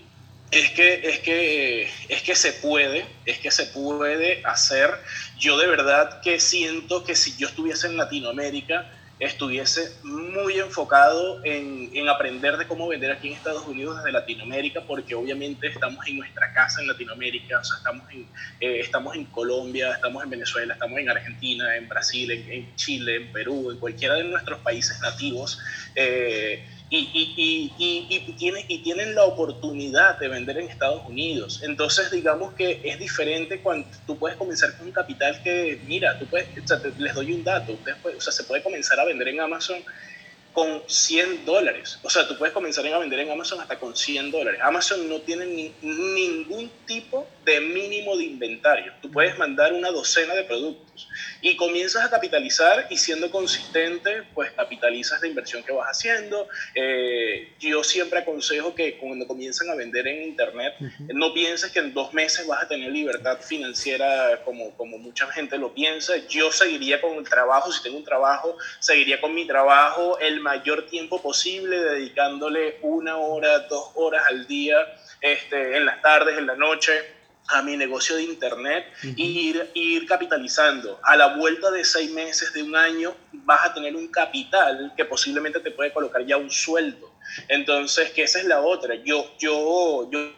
es 0.51 0.71
que, 0.71 1.09
es, 1.09 1.19
que, 1.21 1.91
es 2.09 2.23
que 2.23 2.35
se 2.35 2.53
puede, 2.55 3.07
es 3.25 3.39
que 3.39 3.51
se 3.51 3.67
puede 3.67 4.43
hacer. 4.45 4.91
Yo 5.39 5.57
de 5.59 5.67
verdad 5.67 6.21
que 6.21 6.41
siento 6.41 7.05
que 7.05 7.15
si 7.15 7.37
yo 7.37 7.49
estuviese 7.49 7.87
en 7.89 7.97
Latinoamérica, 7.97 8.91
estuviese 9.19 9.93
muy 10.03 10.59
enfocado 10.59 11.43
en, 11.45 11.91
en, 11.95 12.09
aprender 12.09 12.57
de 12.59 12.67
cómo 12.67 12.89
vender 12.89 13.11
aquí 13.11 13.29
en 13.29 13.35
Estados 13.35 13.67
Unidos 13.67 13.97
desde 13.97 14.13
Latinoamérica, 14.13 14.83
porque 14.83 15.15
obviamente 15.15 15.69
estamos 15.69 16.07
en 16.07 16.19
nuestra 16.19 16.53
casa 16.53 16.83
en 16.83 16.89
Latinoamérica, 16.89 17.59
o 17.59 17.65
sea, 17.65 17.79
estamos 17.79 18.11
en, 18.11 18.27
eh, 18.61 18.81
estamos 18.81 19.17
en 19.17 19.25
Colombia, 19.27 19.93
estamos 19.93 20.23
en 20.23 20.31
Venezuela, 20.31 20.75
estamos 20.75 20.99
en 20.99 21.09
Argentina, 21.09 21.77
en 21.77 21.89
Brasil, 21.89 22.31
en, 22.31 22.77
Chile, 22.77 23.17
en 23.17 23.33
Perú, 23.33 23.71
en 23.71 23.79
cualquiera 23.79 24.17
de 24.17 24.25
nuestros 24.25 24.59
países 24.61 25.01
nativos. 25.01 25.61
Eh, 25.95 26.65
y, 26.89 26.99
y, 26.99 27.73
y, 27.79 28.33
tienen, 28.35 28.65
y 28.69 28.79
tienen 28.79 29.15
la 29.15 29.25
oportunidad 29.25 30.19
de 30.19 30.29
vender 30.29 30.59
en 30.59 30.69
Estados 30.69 31.03
Unidos. 31.09 31.61
Entonces, 31.65 32.11
digamos 32.13 32.55
que 32.55 32.81
es 32.85 32.99
diferente 32.99 33.61
cuando 33.61 33.89
tú 34.07 34.17
puedes 34.17 34.37
comenzar 34.37 34.77
con 34.77 34.87
un 34.87 34.93
capital 34.93 35.43
que, 35.43 35.81
mira, 35.87 36.19
tú 36.19 36.27
puedes, 36.27 36.47
o 36.63 36.67
sea, 36.67 36.81
les 36.99 37.15
doy 37.15 37.33
un 37.33 37.43
dato, 37.43 37.73
ustedes 37.73 37.99
o 38.05 38.21
sea, 38.21 38.33
se 38.33 38.45
puede 38.45 38.63
comenzar 38.63 39.01
a 39.01 39.05
vender 39.05 39.29
en 39.29 39.41
Amazon 39.41 39.79
con 40.53 40.83
100 40.87 41.45
dólares. 41.45 41.99
O 42.03 42.09
sea, 42.09 42.27
tú 42.29 42.39
puedes 42.39 42.55
comenzar 42.55 42.87
a 42.87 42.99
vender 42.99 43.19
en 43.19 43.31
Amazon 43.31 43.61
hasta 43.61 43.79
con 43.79 43.97
100 43.97 44.31
dólares. 44.31 44.61
Amazon 44.63 45.09
no 45.09 45.21
tiene 45.21 45.45
ni, 45.45 45.75
ningún 45.83 46.71
tipo 46.87 47.27
de 47.47 47.61
mínimo 47.61 48.17
de 48.17 48.25
inventario. 48.25 48.93
Tú 49.01 49.11
puedes 49.11 49.39
mandar 49.39 49.73
una 49.73 49.91
docena 49.91 50.35
de 50.35 50.43
productos 50.43 51.09
y 51.41 51.55
comienzas 51.55 52.05
a 52.05 52.11
capitalizar 52.11 52.89
y 52.91 52.97
siendo 52.97 53.31
consistente, 53.31 54.25
pues 54.35 54.51
capitalizas 54.51 55.23
la 55.23 55.29
inversión 55.29 55.63
que 55.63 55.71
vas 55.71 55.89
haciendo. 55.89 56.49
Eh, 56.75 57.53
yo 57.61 57.85
siempre 57.85 58.19
aconsejo 58.19 58.75
que 58.75 58.99
cuando 58.99 59.29
comienzan 59.29 59.71
a 59.71 59.77
vender 59.77 60.09
en 60.09 60.25
Internet, 60.25 60.75
no 61.15 61.33
pienses 61.33 61.71
que 61.71 61.79
en 61.79 61.95
dos 61.95 62.13
meses 62.13 62.49
vas 62.49 62.65
a 62.65 62.69
tener 62.69 62.91
libertad 62.91 63.39
financiera 63.41 64.41
como, 64.45 64.77
como 64.77 64.99
mucha 64.99 65.29
gente 65.29 65.57
lo 65.57 65.73
piensa. 65.73 66.17
Yo 66.29 66.51
seguiría 66.51 67.01
con 67.01 67.17
el 67.17 67.29
trabajo, 67.29 67.71
si 67.71 67.81
tengo 67.81 67.99
un 67.99 68.05
trabajo, 68.05 68.59
seguiría 68.81 69.21
con 69.21 69.33
mi 69.33 69.47
trabajo 69.47 70.19
el 70.19 70.41
mayor 70.41 70.87
tiempo 70.87 71.23
posible, 71.23 71.79
dedicándole 71.79 72.79
una 72.83 73.19
hora, 73.19 73.61
dos 73.61 73.93
horas 73.95 74.25
al 74.29 74.49
día, 74.49 74.79
este, 75.21 75.77
en 75.77 75.87
las 75.87 76.03
tardes, 76.03 76.37
en 76.39 76.47
la 76.49 76.57
noche 76.57 77.15
a 77.49 77.63
mi 77.63 77.77
negocio 77.77 78.17
de 78.17 78.25
internet 78.25 78.87
y 79.03 79.51
ir, 79.51 79.71
ir 79.75 80.07
capitalizando. 80.07 80.99
A 81.03 81.17
la 81.17 81.37
vuelta 81.37 81.71
de 81.71 81.85
seis 81.85 82.11
meses, 82.11 82.53
de 82.53 82.63
un 82.63 82.75
año, 82.77 83.15
vas 83.33 83.67
a 83.67 83.75
tener 83.75 83.95
un 83.95 84.09
capital 84.09 84.93
que 84.97 85.05
posiblemente 85.05 85.61
te 85.61 85.71
puede 85.71 85.93
colocar 85.93 86.25
ya 86.25 86.37
un 86.37 86.51
sueldo. 86.51 87.13
Entonces, 87.49 88.11
que 88.11 88.25
esa 88.25 88.41
es 88.41 88.47
la 88.47 88.61
otra. 88.61 88.95
Yo, 88.97 89.33
yo, 89.39 90.09
yo 90.11 90.33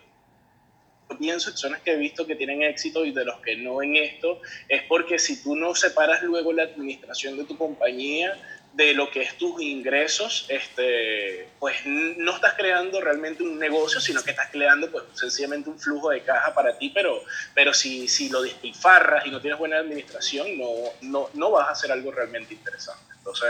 pienso, 1.19 1.51
personas 1.51 1.81
que 1.81 1.93
he 1.93 1.97
visto 1.97 2.27
que 2.27 2.37
tienen 2.37 2.63
éxito 2.63 3.05
y 3.05 3.13
de 3.13 3.25
los 3.25 3.41
que 3.41 3.57
no 3.57 3.83
en 3.83 3.97
esto, 3.97 4.41
es 4.69 4.83
porque 4.85 5.19
si 5.19 5.43
tú 5.43 5.57
no 5.57 5.75
separas 5.75 6.23
luego 6.23 6.53
la 6.53 6.65
administración 6.65 7.37
de 7.37 7.45
tu 7.45 7.57
compañía, 7.57 8.37
de 8.73 8.95
lo 8.95 9.11
que 9.11 9.23
es 9.23 9.37
tus 9.37 9.61
ingresos, 9.61 10.47
este, 10.49 11.49
pues 11.59 11.77
no 11.85 12.35
estás 12.35 12.55
creando 12.55 13.01
realmente 13.01 13.43
un 13.43 13.59
negocio, 13.59 14.01
sino 14.01 14.23
que 14.23 14.31
estás 14.31 14.51
creando 14.51 14.91
pues 14.91 15.05
sencillamente 15.15 15.69
un 15.69 15.79
flujo 15.81 16.11
de 16.11 16.23
caja 16.23 16.55
para 16.55 16.79
ti, 16.79 16.91
pero, 16.91 17.23
pero 17.55 17.75
si, 17.75 18.07
si 18.07 18.29
lo 18.29 18.43
despilfarras 18.43 19.27
y 19.27 19.31
no 19.31 19.41
tienes 19.41 19.59
buena 19.59 19.79
administración, 19.79 20.57
no, 20.57 20.69
no, 21.03 21.29
no 21.35 21.51
vas 21.51 21.69
a 21.69 21.73
hacer 21.73 21.91
algo 21.91 22.13
realmente 22.13 22.55
interesante. 22.55 23.03
Entonces, 23.17 23.49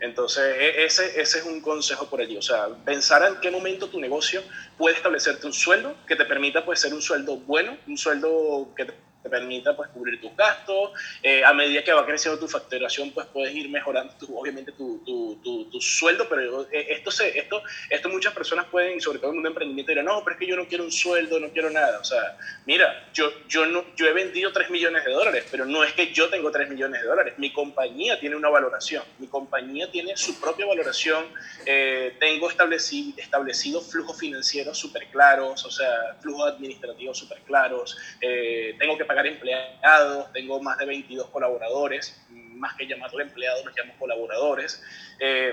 entonces 0.00 0.56
e, 0.58 0.84
ese, 0.84 1.20
ese 1.20 1.38
es 1.38 1.44
un 1.44 1.60
consejo 1.60 2.08
por 2.08 2.20
allí, 2.20 2.36
o 2.36 2.42
sea, 2.42 2.68
pensar 2.84 3.26
en 3.26 3.40
qué 3.40 3.50
momento 3.50 3.88
tu 3.88 3.98
negocio 3.98 4.42
puede 4.76 4.96
establecerte 4.96 5.46
un 5.46 5.52
sueldo 5.52 5.96
que 6.06 6.16
te 6.16 6.24
permita 6.26 6.64
pues 6.64 6.80
ser 6.80 6.94
un 6.94 7.02
sueldo 7.02 7.38
bueno, 7.38 7.76
un 7.86 7.98
sueldo 7.98 8.72
que 8.76 8.84
te 8.84 8.94
te 9.24 9.30
permita 9.30 9.74
pues 9.74 9.88
cubrir 9.88 10.20
tus 10.20 10.36
gastos. 10.36 10.90
Eh, 11.22 11.42
a 11.42 11.54
medida 11.54 11.82
que 11.82 11.92
va 11.92 12.04
creciendo 12.04 12.38
tu 12.38 12.46
facturación, 12.46 13.10
pues 13.10 13.26
puedes 13.28 13.54
ir 13.54 13.70
mejorando 13.70 14.12
tu, 14.18 14.38
obviamente 14.38 14.72
tu, 14.72 15.02
tu, 15.04 15.70
tu, 15.70 15.80
sueldo, 15.80 16.28
pero 16.28 16.62
eh, 16.70 16.86
esto, 16.90 17.10
se, 17.10 17.38
esto, 17.38 17.62
esto 17.88 18.08
muchas 18.10 18.34
personas 18.34 18.66
pueden, 18.66 19.00
sobre 19.00 19.18
todo 19.18 19.32
en 19.32 19.38
un 19.38 19.46
emprendimiento, 19.46 19.92
dirán, 19.92 20.04
no, 20.04 20.22
pero 20.22 20.34
es 20.34 20.40
que 20.40 20.46
yo 20.46 20.56
no 20.56 20.68
quiero 20.68 20.84
un 20.84 20.92
sueldo, 20.92 21.40
no 21.40 21.48
quiero 21.48 21.70
nada. 21.70 21.98
O 21.98 22.04
sea, 22.04 22.36
mira, 22.66 23.08
yo, 23.14 23.32
yo, 23.48 23.64
no, 23.64 23.84
yo 23.96 24.06
he 24.06 24.12
vendido 24.12 24.52
3 24.52 24.68
millones 24.68 25.04
de 25.04 25.10
dólares, 25.10 25.46
pero 25.50 25.64
no 25.64 25.82
es 25.82 25.94
que 25.94 26.12
yo 26.12 26.28
tengo 26.28 26.50
3 26.50 26.68
millones 26.68 27.00
de 27.00 27.06
dólares, 27.06 27.34
mi 27.38 27.50
compañía 27.50 28.20
tiene 28.20 28.36
una 28.36 28.50
valoración, 28.50 29.02
mi 29.18 29.28
compañía 29.28 29.90
tiene 29.90 30.18
su 30.18 30.38
propia 30.38 30.66
valoración, 30.66 31.24
eh, 31.64 32.14
tengo 32.20 32.50
establecido, 32.50 33.14
establecido 33.16 33.80
flujos 33.80 34.18
financieros 34.18 34.76
súper 34.76 35.06
claros, 35.08 35.64
o 35.64 35.70
sea, 35.70 36.16
flujos 36.20 36.52
administrativos 36.52 37.16
súper 37.16 37.38
claros, 37.40 37.96
tengo 38.20 38.98
que 38.98 39.04
empleados, 39.26 40.32
tengo 40.32 40.60
más 40.60 40.78
de 40.78 40.86
22 40.86 41.28
colaboradores, 41.30 42.20
más 42.30 42.74
que 42.76 42.86
llamarlo 42.86 43.20
empleados, 43.20 43.64
los 43.64 43.74
llamo 43.76 43.94
colaboradores. 43.98 44.82
Eh, 45.18 45.52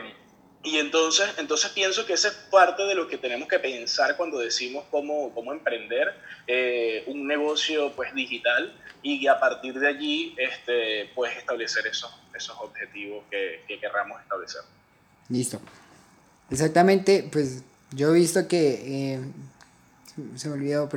y 0.64 0.78
entonces, 0.78 1.28
entonces 1.38 1.72
pienso 1.72 2.06
que 2.06 2.14
esa 2.14 2.28
es 2.28 2.36
parte 2.52 2.84
de 2.84 2.94
lo 2.94 3.08
que 3.08 3.18
tenemos 3.18 3.48
que 3.48 3.58
pensar 3.60 4.16
cuando 4.16 4.40
decimos 4.40 4.86
cómo, 4.92 5.34
cómo 5.34 5.52
emprender 5.54 6.14
eh, 6.46 7.04
un 7.08 7.26
negocio 7.26 7.92
pues, 7.96 8.14
digital 8.14 8.72
y 9.02 9.26
a 9.26 9.40
partir 9.40 9.80
de 9.80 9.88
allí 9.88 10.36
este, 10.38 11.10
pues, 11.16 11.36
establecer 11.36 11.88
esos, 11.88 12.12
esos 12.36 12.56
objetivos 12.60 13.24
que, 13.32 13.64
que 13.68 13.80
querramos 13.80 14.22
establecer. 14.22 14.62
Listo. 15.30 15.60
Exactamente, 16.52 17.28
pues 17.32 17.64
yo 17.92 18.12
he 18.12 18.20
visto 18.20 18.48
que... 18.48 19.14
Eh, 19.16 19.20
se 20.36 20.50
me 20.50 20.56
olvidó, 20.56 20.90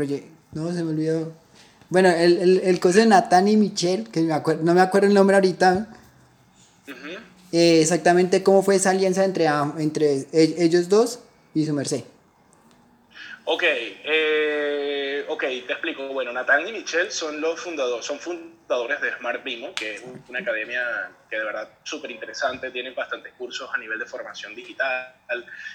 no, 0.53 0.73
se 0.73 0.83
me 0.83 0.91
olvidó 0.91 1.33
bueno, 1.89 2.09
el, 2.09 2.39
el, 2.39 2.61
el 2.65 2.81
coso 2.81 2.99
de 2.99 3.07
Nathan 3.07 3.49
y 3.49 3.57
Michelle, 3.57 4.05
que 4.05 4.21
me 4.21 4.41
no 4.63 4.75
me 4.75 4.81
acuerdo 4.81 5.09
el 5.09 5.15
nombre 5.15 5.37
ahorita. 5.37 5.89
Eh, 7.53 7.81
exactamente 7.81 8.43
cómo 8.43 8.63
fue 8.63 8.77
esa 8.77 8.91
alianza 8.91 9.25
entre, 9.25 9.47
entre 9.79 10.27
e, 10.33 10.55
ellos 10.59 10.89
dos 10.89 11.21
y 11.55 11.65
su 11.65 11.73
merced. 11.73 12.03
Ok, 13.45 13.63
eh, 13.65 15.25
ok, 15.29 15.41
te 15.41 15.73
explico. 15.73 16.09
Bueno, 16.09 16.33
Nathan 16.33 16.67
y 16.67 16.73
Michelle 16.73 17.11
son 17.11 17.41
los 17.41 17.61
fundadores, 17.61 18.05
son 18.05 18.19
fundadores 18.19 19.01
de 19.01 19.17
Smart 19.19 19.45
Bimo, 19.45 19.73
que 19.75 19.95
es 19.95 20.03
una 20.29 20.41
academia 20.41 20.83
que 21.31 21.37
de 21.37 21.45
verdad 21.45 21.69
súper 21.85 22.11
interesante, 22.11 22.71
tienen 22.71 22.95
bastantes 22.95 23.33
cursos 23.35 23.71
a 23.73 23.79
nivel 23.79 23.99
de 23.99 24.07
formación 24.07 24.55
digital 24.55 25.15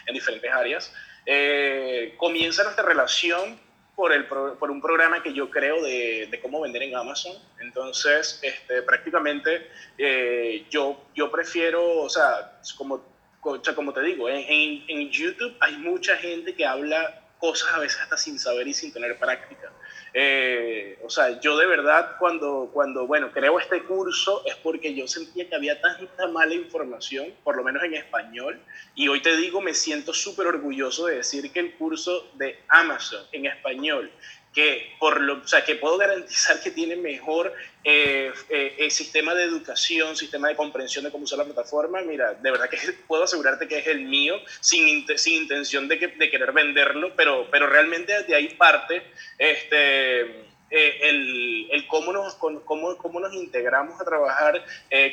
en 0.06 0.14
diferentes 0.14 0.52
áreas. 0.52 0.92
Eh, 1.26 2.16
comienza 2.18 2.64
nuestra 2.64 2.84
relación 2.84 3.58
por, 4.00 4.14
el, 4.14 4.28
por 4.28 4.72
un 4.72 4.82
programa 4.82 5.22
que 5.22 5.34
yo 5.34 5.50
creo 5.50 5.84
de, 5.84 6.30
de 6.32 6.40
cómo 6.40 6.62
vender 6.62 6.84
en 6.84 6.96
Amazon. 6.96 7.34
Entonces, 7.60 8.40
este, 8.42 8.82
prácticamente 8.84 9.70
eh, 9.98 10.66
yo, 10.70 11.04
yo 11.14 11.30
prefiero, 11.30 12.04
o 12.04 12.08
sea, 12.08 12.62
como, 12.78 13.04
como 13.42 13.92
te 13.92 14.02
digo, 14.02 14.30
en, 14.30 14.86
en 14.88 15.10
YouTube 15.10 15.54
hay 15.60 15.76
mucha 15.80 16.16
gente 16.16 16.56
que 16.56 16.66
habla 16.66 17.24
cosas 17.40 17.74
a 17.74 17.80
veces 17.80 18.00
hasta 18.00 18.16
sin 18.16 18.40
saber 18.40 18.70
y 18.70 18.74
sin 18.74 18.94
tener 18.94 19.20
práctica. 19.20 19.70
Eh, 20.14 20.98
o 21.04 21.10
sea, 21.10 21.40
yo 21.40 21.58
de 21.58 21.68
verdad 21.68 22.16
cuando, 22.18 22.70
cuando, 22.74 23.06
bueno, 23.06 23.32
creo 23.32 23.60
este 23.60 23.84
curso 23.84 24.44
es 24.46 24.56
porque 24.56 24.94
yo 24.96 25.08
sentía 25.08 25.48
que 25.48 25.56
había 25.56 25.80
tanta 25.82 26.28
mala 26.28 26.54
información, 26.54 27.28
por 27.44 27.56
lo 27.56 27.64
menos 27.64 27.84
en 27.84 27.94
español, 27.94 28.60
y 28.96 29.08
hoy 29.08 29.22
te 29.22 29.36
digo, 29.38 29.62
me 29.62 29.74
siento 29.74 30.14
súper 30.14 30.48
orgulloso 30.48 31.06
de 31.06 31.18
decir 31.18 31.52
que 31.52 31.60
el 31.60 31.76
curso 31.76 32.30
de 32.36 32.60
Amazon 32.70 33.24
en 33.32 33.46
español 33.46 34.12
que, 34.54 34.96
por 35.00 35.22
lo, 35.22 35.44
o 35.44 35.48
sea, 35.48 35.64
que 35.64 35.76
puedo 35.76 35.98
garantizar 35.98 36.60
que 36.62 36.72
tiene 36.72 36.96
mejor 36.96 37.54
eh, 37.84 38.32
eh, 38.50 38.76
el 38.80 38.92
sistema 38.92 39.36
de 39.36 39.44
educación, 39.44 40.16
sistema 40.16 40.48
de 40.48 40.56
comprensión 40.56 41.06
de 41.06 41.12
cómo 41.12 41.26
usar 41.26 41.40
la 41.40 41.46
plataforma, 41.46 42.02
mira, 42.02 42.34
de 42.34 42.52
verdad 42.52 42.70
que 42.70 42.78
puedo 43.08 43.24
asegurarte 43.24 43.68
que 43.68 43.80
es 43.80 43.88
el 43.88 44.02
mío, 44.02 44.36
sin, 44.60 45.06
sin 45.18 45.44
intención 45.44 45.88
de, 45.88 46.00
que, 46.00 46.08
de, 46.08 46.30
querer 46.30 46.52
venderlo, 46.52 47.14
pero, 47.16 47.48
pero 47.52 47.68
realmente 47.68 48.24
de 48.24 48.36
ahí 48.36 48.50
parte 48.56 49.04
este, 49.38 50.22
eh, 50.22 51.00
el, 51.02 51.68
el, 51.72 51.88
cómo, 51.88 52.12
nos, 52.12 52.36
cómo, 52.36 52.98
cómo 52.98 53.20
nos 53.20 53.34
integramos 53.34 54.02
a 54.02 54.06
trabajar 54.06 54.64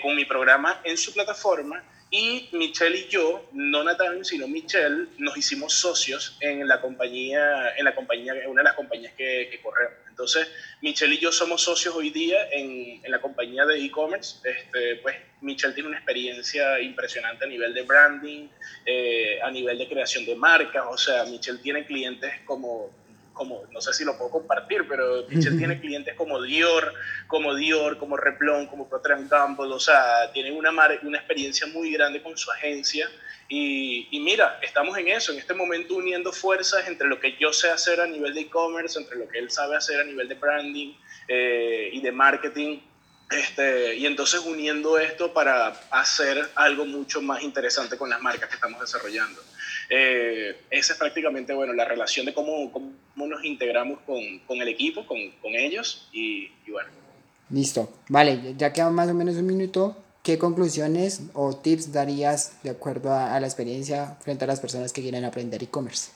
con 0.00 0.16
mi 0.16 0.24
programa 0.24 0.80
en 0.84 0.96
su 0.96 1.12
plataforma 1.12 1.84
y 2.10 2.48
Michelle 2.52 2.98
y 2.98 3.08
yo, 3.08 3.48
no 3.52 3.82
Nathan, 3.82 4.24
sino 4.24 4.46
Michelle, 4.46 5.08
nos 5.18 5.36
hicimos 5.36 5.74
socios 5.74 6.36
en 6.40 6.66
la 6.68 6.80
compañía, 6.80 7.74
en 7.76 7.84
la 7.84 7.94
compañía, 7.94 8.34
una 8.46 8.62
de 8.62 8.64
las 8.64 8.74
compañías 8.74 9.12
que, 9.14 9.48
que 9.50 9.60
corremos. 9.60 9.98
Entonces, 10.08 10.48
Michelle 10.80 11.14
y 11.14 11.18
yo 11.18 11.30
somos 11.30 11.62
socios 11.62 11.94
hoy 11.94 12.10
día 12.10 12.48
en, 12.50 13.04
en 13.04 13.10
la 13.10 13.20
compañía 13.20 13.66
de 13.66 13.84
e-commerce. 13.84 14.36
Este, 14.48 14.96
pues 14.96 15.16
Michelle 15.42 15.74
tiene 15.74 15.88
una 15.88 15.98
experiencia 15.98 16.80
impresionante 16.80 17.44
a 17.44 17.48
nivel 17.48 17.74
de 17.74 17.82
branding, 17.82 18.48
eh, 18.86 19.38
a 19.42 19.50
nivel 19.50 19.76
de 19.76 19.86
creación 19.86 20.24
de 20.24 20.34
marcas. 20.34 20.84
O 20.88 20.96
sea, 20.96 21.24
Michelle 21.24 21.58
tiene 21.58 21.84
clientes 21.84 22.32
como 22.46 22.90
como, 23.36 23.64
no 23.70 23.80
sé 23.80 23.92
si 23.92 24.04
lo 24.04 24.16
puedo 24.16 24.30
compartir, 24.30 24.86
pero 24.88 25.24
Michelle 25.28 25.58
tiene 25.58 25.78
clientes 25.78 26.14
como 26.14 26.42
Dior, 26.42 26.94
como 27.26 27.54
Dior, 27.54 27.98
como 27.98 28.16
Replon, 28.16 28.66
como 28.66 28.88
Procter 28.88 29.16
Gamble, 29.28 29.72
o 29.72 29.78
sea, 29.78 30.32
tienen 30.32 30.56
una, 30.56 30.70
una 31.02 31.18
experiencia 31.18 31.66
muy 31.68 31.92
grande 31.92 32.22
con 32.22 32.36
su 32.36 32.50
agencia. 32.50 33.08
Y, 33.48 34.08
y, 34.10 34.20
mira, 34.20 34.58
estamos 34.62 34.98
en 34.98 35.08
eso, 35.08 35.32
en 35.32 35.38
este 35.38 35.54
momento 35.54 35.94
uniendo 35.94 36.32
fuerzas 36.32 36.88
entre 36.88 37.06
lo 37.06 37.20
que 37.20 37.36
yo 37.38 37.52
sé 37.52 37.70
hacer 37.70 38.00
a 38.00 38.06
nivel 38.06 38.34
de 38.34 38.40
e-commerce, 38.40 38.98
entre 38.98 39.18
lo 39.18 39.28
que 39.28 39.38
él 39.38 39.50
sabe 39.50 39.76
hacer 39.76 40.00
a 40.00 40.04
nivel 40.04 40.26
de 40.28 40.34
branding 40.34 40.94
eh, 41.28 41.90
y 41.92 42.00
de 42.00 42.10
marketing. 42.10 42.80
Este, 43.30 43.96
y 43.96 44.06
entonces 44.06 44.40
uniendo 44.40 44.98
esto 44.98 45.32
para 45.32 45.68
hacer 45.90 46.48
algo 46.54 46.86
mucho 46.86 47.20
más 47.20 47.42
interesante 47.42 47.96
con 47.98 48.08
las 48.08 48.20
marcas 48.20 48.48
que 48.48 48.54
estamos 48.54 48.80
desarrollando. 48.80 49.42
Eh, 49.88 50.56
esa 50.70 50.92
es 50.92 50.98
prácticamente 50.98 51.54
bueno, 51.54 51.72
la 51.72 51.84
relación 51.84 52.26
de 52.26 52.34
cómo, 52.34 52.72
cómo 52.72 53.26
nos 53.26 53.44
integramos 53.44 54.00
con, 54.00 54.40
con 54.40 54.60
el 54.60 54.68
equipo, 54.68 55.06
con, 55.06 55.18
con 55.42 55.54
ellos 55.54 56.08
y, 56.12 56.50
y, 56.66 56.70
bueno. 56.70 56.90
Listo, 57.50 57.92
vale, 58.08 58.54
ya 58.56 58.72
queda 58.72 58.90
más 58.90 59.08
o 59.08 59.14
menos 59.14 59.36
un 59.36 59.46
minuto. 59.46 59.96
¿Qué 60.24 60.38
conclusiones 60.38 61.22
o 61.34 61.54
tips 61.54 61.92
darías 61.92 62.60
de 62.64 62.70
acuerdo 62.70 63.12
a, 63.12 63.36
a 63.36 63.38
la 63.38 63.46
experiencia 63.46 64.16
frente 64.20 64.44
a 64.44 64.48
las 64.48 64.58
personas 64.58 64.92
que 64.92 65.00
quieren 65.00 65.24
aprender 65.24 65.62
e-commerce? 65.62 66.10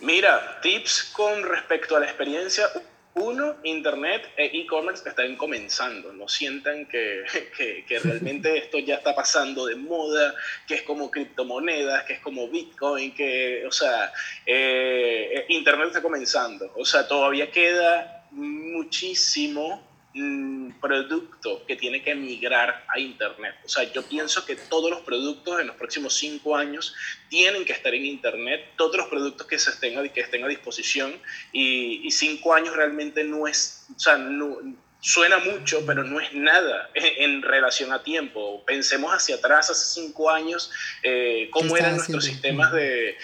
Mira, 0.00 0.58
tips 0.62 1.12
con 1.12 1.44
respecto 1.44 1.96
a 1.96 2.00
la 2.00 2.06
experiencia. 2.06 2.64
Uno, 3.14 3.56
Internet 3.64 4.32
e 4.36 4.46
e-commerce 4.60 5.06
están 5.06 5.36
comenzando, 5.36 6.12
no 6.12 6.28
sientan 6.28 6.86
que, 6.86 7.24
que, 7.86 7.98
realmente 7.98 8.56
esto 8.64 8.78
ya 8.78 8.96
está 8.96 9.14
pasando 9.14 9.66
de 9.66 9.76
moda, 9.76 10.34
que 10.66 10.74
es 10.76 10.82
como 10.82 11.10
criptomonedas, 11.10 12.04
que 12.04 12.14
es 12.14 12.20
como 12.20 12.48
Bitcoin, 12.48 13.14
que, 13.14 13.64
o 13.66 13.72
sea, 13.72 14.12
eh, 14.46 15.44
Internet 15.48 15.88
está 15.88 16.02
comenzando, 16.02 16.72
o 16.74 16.84
sea, 16.84 17.06
todavía 17.06 17.50
queda 17.50 18.26
muchísimo 18.30 19.91
producto 20.80 21.64
que 21.66 21.76
tiene 21.76 22.02
que 22.02 22.14
migrar 22.14 22.84
a 22.88 22.98
Internet. 22.98 23.54
O 23.64 23.68
sea, 23.68 23.90
yo 23.90 24.02
pienso 24.02 24.44
que 24.44 24.56
todos 24.56 24.90
los 24.90 25.00
productos 25.00 25.60
en 25.60 25.68
los 25.68 25.76
próximos 25.76 26.14
cinco 26.14 26.56
años 26.56 26.94
tienen 27.28 27.64
que 27.64 27.72
estar 27.72 27.94
en 27.94 28.04
Internet, 28.04 28.72
todos 28.76 28.96
los 28.96 29.06
productos 29.06 29.46
que, 29.46 29.58
se 29.58 29.70
estén, 29.70 29.98
a, 29.98 30.06
que 30.08 30.20
estén 30.20 30.44
a 30.44 30.48
disposición 30.48 31.14
y, 31.52 32.10
cinco 32.10 32.52
años 32.52 32.76
realmente 32.76 33.24
no 33.24 33.48
es, 33.48 33.86
o 33.96 33.98
sea, 33.98 34.18
no, 34.18 34.58
suena 35.00 35.38
mucho, 35.38 35.84
pero 35.84 36.04
no 36.04 36.20
es 36.20 36.32
nada 36.32 36.90
en, 36.94 37.42
relación 37.42 37.92
a 37.92 38.02
tiempo. 38.02 38.62
Pensemos 38.64 39.12
hacia 39.12 39.36
atrás, 39.36 39.70
hace 39.70 40.00
cinco 40.00 40.30
años, 40.30 40.70
eh, 41.02 41.48
cómo 41.50 41.76
eran 41.76 41.96
nuestros 41.96 42.24
sistemas 42.24 42.72
de, 42.72 43.16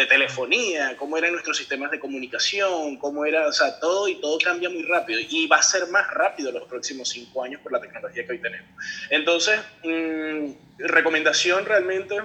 de 0.00 0.06
telefonía, 0.06 0.96
cómo 0.96 1.16
eran 1.16 1.32
nuestros 1.32 1.56
sistemas 1.56 1.90
de 1.90 2.00
comunicación, 2.00 2.96
cómo 2.96 3.24
era, 3.24 3.46
o 3.46 3.52
sea, 3.52 3.78
todo 3.78 4.08
y 4.08 4.20
todo 4.20 4.38
cambia 4.38 4.68
muy 4.68 4.82
rápido 4.82 5.20
y 5.20 5.46
va 5.46 5.56
a 5.56 5.62
ser 5.62 5.88
más 5.88 6.08
rápido 6.10 6.50
los 6.50 6.66
próximos 6.68 7.08
cinco 7.08 7.44
años 7.44 7.60
por 7.60 7.72
la 7.72 7.80
tecnología 7.80 8.24
que 8.24 8.32
hoy 8.32 8.38
tenemos. 8.38 8.68
Entonces, 9.10 9.60
mm, 9.84 10.52
recomendación 10.78 11.66
realmente 11.66 12.16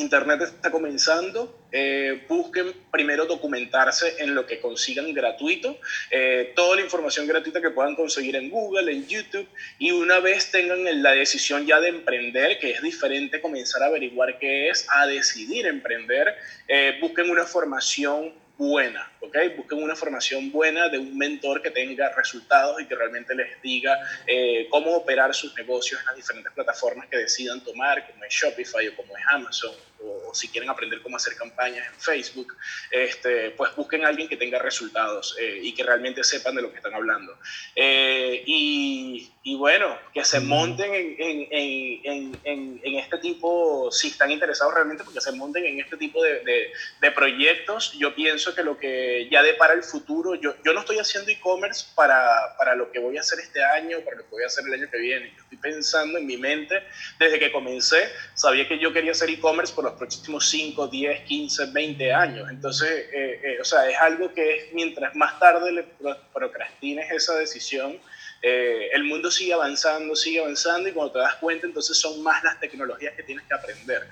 Internet 0.00 0.42
está 0.42 0.70
comenzando. 0.70 1.60
Eh, 1.72 2.24
busquen 2.28 2.72
primero 2.90 3.26
documentarse 3.26 4.16
en 4.18 4.34
lo 4.34 4.44
que 4.44 4.60
consigan 4.60 5.14
gratuito, 5.14 5.78
eh, 6.10 6.52
toda 6.56 6.76
la 6.76 6.82
información 6.82 7.28
gratuita 7.28 7.60
que 7.60 7.70
puedan 7.70 7.94
conseguir 7.94 8.34
en 8.34 8.50
Google, 8.50 8.90
en 8.90 9.06
YouTube, 9.06 9.46
y 9.78 9.92
una 9.92 10.18
vez 10.18 10.50
tengan 10.50 11.02
la 11.02 11.12
decisión 11.12 11.66
ya 11.66 11.80
de 11.80 11.90
emprender, 11.90 12.58
que 12.58 12.72
es 12.72 12.82
diferente 12.82 13.40
comenzar 13.40 13.84
a 13.84 13.86
averiguar 13.86 14.38
qué 14.40 14.68
es, 14.68 14.86
a 14.90 15.06
decidir 15.06 15.66
emprender, 15.66 16.34
eh, 16.66 16.98
busquen 17.00 17.30
una 17.30 17.44
formación 17.44 18.34
buena, 18.58 19.10
¿ok? 19.20 19.36
Busquen 19.56 19.82
una 19.82 19.94
formación 19.94 20.50
buena 20.50 20.88
de 20.88 20.98
un 20.98 21.16
mentor 21.16 21.62
que 21.62 21.70
tenga 21.70 22.08
resultados 22.10 22.80
y 22.80 22.86
que 22.86 22.94
realmente 22.94 23.34
les 23.34 23.60
diga 23.62 23.98
eh, 24.26 24.66
cómo 24.70 24.96
operar 24.96 25.34
sus 25.34 25.54
negocios 25.56 26.00
en 26.00 26.06
las 26.06 26.16
diferentes 26.16 26.52
plataformas 26.52 27.08
que 27.08 27.18
decidan 27.18 27.62
tomar, 27.62 28.06
como 28.10 28.24
es 28.24 28.32
Shopify 28.32 28.88
o 28.88 28.96
como 28.96 29.16
es 29.16 29.22
Amazon, 29.30 29.74
o, 30.02 30.34
si 30.34 30.48
quieren 30.48 30.70
aprender 30.70 31.02
cómo 31.02 31.16
hacer 31.16 31.34
campañas 31.36 31.86
en 31.86 32.00
Facebook, 32.00 32.56
este, 32.90 33.50
pues 33.50 33.74
busquen 33.76 34.04
a 34.04 34.08
alguien 34.08 34.28
que 34.28 34.36
tenga 34.36 34.58
resultados 34.58 35.36
eh, 35.38 35.60
y 35.62 35.74
que 35.74 35.82
realmente 35.82 36.24
sepan 36.24 36.54
de 36.54 36.62
lo 36.62 36.70
que 36.70 36.76
están 36.76 36.94
hablando. 36.94 37.36
Eh, 37.74 38.42
y, 38.46 39.30
y, 39.42 39.56
bueno, 39.56 39.98
que 40.14 40.24
se 40.24 40.40
monten 40.40 40.94
en, 40.94 41.16
en, 41.50 42.38
en, 42.44 42.80
en, 42.82 42.94
este 42.98 43.18
tipo, 43.18 43.90
si 43.90 44.08
están 44.08 44.30
interesados 44.30 44.72
realmente, 44.72 45.04
porque 45.04 45.20
se 45.20 45.32
monten 45.32 45.66
en 45.66 45.80
este 45.80 45.96
tipo 45.96 46.22
de, 46.22 46.40
de, 46.40 46.72
de 47.00 47.10
proyectos. 47.10 47.92
Yo 47.98 48.14
pienso 48.14 48.54
que 48.54 48.62
lo 48.62 48.78
que 48.78 49.09
ya 49.30 49.42
de 49.42 49.54
para 49.54 49.74
el 49.74 49.82
futuro, 49.82 50.34
yo, 50.34 50.54
yo 50.64 50.72
no 50.72 50.80
estoy 50.80 50.98
haciendo 50.98 51.30
e-commerce 51.30 51.86
para, 51.94 52.56
para 52.58 52.74
lo 52.74 52.90
que 52.90 52.98
voy 52.98 53.16
a 53.16 53.20
hacer 53.20 53.38
este 53.40 53.62
año, 53.62 53.98
para 54.04 54.16
lo 54.16 54.24
que 54.24 54.30
voy 54.30 54.42
a 54.42 54.46
hacer 54.46 54.64
el 54.66 54.74
año 54.74 54.90
que 54.90 54.98
viene. 54.98 55.32
Yo 55.36 55.42
estoy 55.42 55.58
pensando 55.58 56.18
en 56.18 56.26
mi 56.26 56.36
mente, 56.36 56.82
desde 57.18 57.38
que 57.38 57.52
comencé, 57.52 58.10
sabía 58.34 58.66
que 58.66 58.78
yo 58.78 58.92
quería 58.92 59.12
hacer 59.12 59.30
e-commerce 59.30 59.74
por 59.74 59.84
los 59.84 59.94
próximos 59.94 60.48
5, 60.48 60.88
10, 60.88 61.20
15, 61.22 61.66
20 61.72 62.12
años. 62.12 62.50
Entonces, 62.50 62.90
eh, 63.12 63.40
eh, 63.42 63.58
o 63.60 63.64
sea, 63.64 63.88
es 63.88 63.96
algo 63.98 64.32
que 64.32 64.56
es, 64.56 64.72
mientras 64.72 65.14
más 65.14 65.38
tarde 65.38 65.72
le 65.72 65.84
procrastines 66.32 67.10
esa 67.10 67.36
decisión, 67.36 67.98
eh, 68.42 68.88
el 68.92 69.04
mundo 69.04 69.30
sigue 69.30 69.52
avanzando, 69.52 70.16
sigue 70.16 70.40
avanzando 70.40 70.88
y 70.88 70.92
cuando 70.92 71.12
te 71.12 71.18
das 71.18 71.36
cuenta, 71.36 71.66
entonces 71.66 71.96
son 71.96 72.22
más 72.22 72.42
las 72.42 72.58
tecnologías 72.58 73.14
que 73.14 73.22
tienes 73.22 73.46
que 73.46 73.54
aprender. 73.54 74.06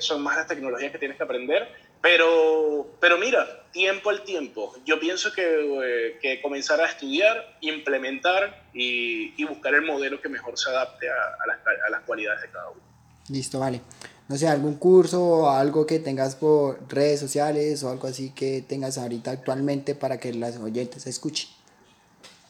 son 0.00 0.20
más 0.22 0.36
las 0.36 0.48
tecnologías 0.48 0.90
que 0.90 0.98
tienes 0.98 1.16
que 1.16 1.22
aprender 1.22 1.91
pero, 2.02 2.90
pero 3.00 3.16
mira, 3.16 3.62
tiempo 3.72 4.10
al 4.10 4.24
tiempo. 4.24 4.74
Yo 4.84 4.98
pienso 4.98 5.32
que, 5.32 5.42
eh, 5.42 6.18
que 6.20 6.42
comenzar 6.42 6.80
a 6.80 6.86
estudiar, 6.86 7.56
implementar 7.60 8.64
y, 8.74 9.32
y, 9.40 9.44
buscar 9.44 9.74
el 9.74 9.82
modelo 9.82 10.20
que 10.20 10.28
mejor 10.28 10.58
se 10.58 10.68
adapte 10.68 11.08
a, 11.08 11.14
a, 11.14 11.46
las, 11.46 11.58
a, 11.86 11.90
las, 11.90 12.02
cualidades 12.02 12.42
de 12.42 12.50
cada 12.50 12.70
uno. 12.70 12.80
Listo, 13.28 13.60
vale. 13.60 13.80
No 14.28 14.36
sé, 14.36 14.48
algún 14.48 14.76
curso 14.76 15.22
o 15.22 15.50
algo 15.50 15.86
que 15.86 16.00
tengas 16.00 16.34
por 16.36 16.80
redes 16.88 17.20
sociales 17.20 17.82
o 17.84 17.90
algo 17.90 18.08
así 18.08 18.30
que 18.30 18.62
tengas 18.62 18.98
ahorita 18.98 19.30
actualmente 19.30 19.94
para 19.94 20.18
que 20.18 20.32
las 20.34 20.56
oyentes 20.56 21.06
escuchen. 21.06 21.48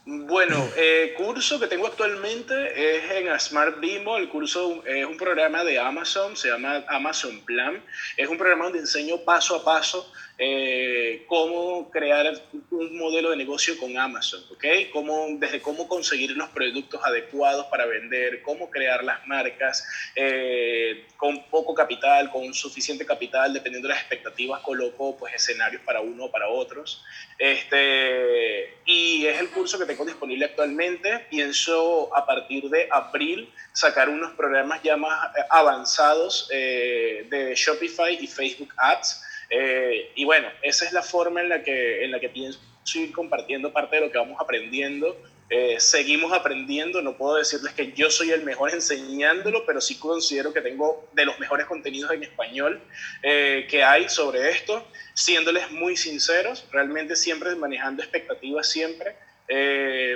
Bueno, 0.04 0.68
el 0.76 1.14
curso 1.14 1.60
que 1.60 1.68
tengo 1.68 1.86
actualmente 1.86 2.96
es 2.96 3.08
en 3.12 3.38
Smart 3.38 3.78
Bimo. 3.78 4.16
El 4.16 4.28
curso 4.28 4.82
es 4.84 5.06
un 5.06 5.16
programa 5.16 5.62
de 5.62 5.78
Amazon, 5.78 6.36
se 6.36 6.48
llama 6.48 6.84
Amazon 6.88 7.40
Plan. 7.44 7.80
Es 8.16 8.28
un 8.28 8.36
programa 8.36 8.64
donde 8.64 8.80
enseño 8.80 9.18
paso 9.18 9.54
a 9.54 9.64
paso 9.64 10.12
eh, 10.44 11.24
cómo 11.28 11.88
crear 11.88 12.26
un 12.72 12.98
modelo 12.98 13.30
de 13.30 13.36
negocio 13.36 13.78
con 13.78 13.96
Amazon, 13.96 14.42
¿ok? 14.50 14.64
Cómo, 14.92 15.28
desde 15.38 15.62
cómo 15.62 15.86
conseguir 15.86 16.32
los 16.32 16.48
productos 16.48 17.00
adecuados 17.04 17.66
para 17.66 17.86
vender, 17.86 18.42
cómo 18.42 18.68
crear 18.68 19.04
las 19.04 19.24
marcas 19.28 19.86
eh, 20.16 21.06
con 21.16 21.44
poco 21.44 21.74
capital, 21.74 22.28
con 22.28 22.52
suficiente 22.54 23.06
capital, 23.06 23.52
dependiendo 23.52 23.86
de 23.86 23.94
las 23.94 24.02
expectativas, 24.02 24.60
coloco 24.62 25.16
pues 25.16 25.32
escenarios 25.32 25.80
para 25.82 26.00
uno 26.00 26.24
o 26.24 26.30
para 26.32 26.48
otros. 26.48 27.04
Este, 27.38 28.78
y 28.84 29.24
es 29.26 29.38
el 29.38 29.48
curso 29.50 29.78
que 29.78 29.86
tengo 29.86 30.04
disponible 30.04 30.46
actualmente. 30.46 31.20
Pienso 31.30 32.12
a 32.16 32.26
partir 32.26 32.68
de 32.68 32.88
abril 32.90 33.48
sacar 33.72 34.08
unos 34.08 34.32
programas 34.32 34.82
ya 34.82 34.96
más 34.96 35.36
eh, 35.36 35.40
avanzados 35.50 36.48
de 36.48 37.52
Shopify 37.54 38.18
y 38.20 38.26
Facebook 38.26 38.74
Ads 38.76 39.22
eh, 39.54 40.10
y 40.14 40.24
bueno, 40.24 40.48
esa 40.62 40.86
es 40.86 40.94
la 40.94 41.02
forma 41.02 41.42
en 41.42 41.50
la, 41.50 41.62
que, 41.62 42.04
en 42.04 42.10
la 42.10 42.18
que 42.18 42.30
pienso 42.30 42.58
ir 42.94 43.12
compartiendo 43.12 43.70
parte 43.70 43.96
de 43.96 44.06
lo 44.06 44.10
que 44.10 44.16
vamos 44.16 44.40
aprendiendo. 44.40 45.14
Eh, 45.50 45.76
seguimos 45.78 46.32
aprendiendo, 46.32 47.02
no 47.02 47.18
puedo 47.18 47.36
decirles 47.36 47.74
que 47.74 47.92
yo 47.92 48.10
soy 48.10 48.30
el 48.30 48.44
mejor 48.44 48.70
enseñándolo, 48.72 49.66
pero 49.66 49.82
sí 49.82 49.98
considero 49.98 50.54
que 50.54 50.62
tengo 50.62 51.06
de 51.12 51.26
los 51.26 51.38
mejores 51.38 51.66
contenidos 51.66 52.10
en 52.12 52.22
español 52.22 52.80
eh, 53.22 53.66
que 53.68 53.84
hay 53.84 54.08
sobre 54.08 54.48
esto, 54.48 54.86
siéndoles 55.12 55.70
muy 55.70 55.98
sinceros, 55.98 56.66
realmente 56.72 57.14
siempre 57.14 57.54
manejando 57.54 58.02
expectativas, 58.02 58.70
siempre. 58.70 59.16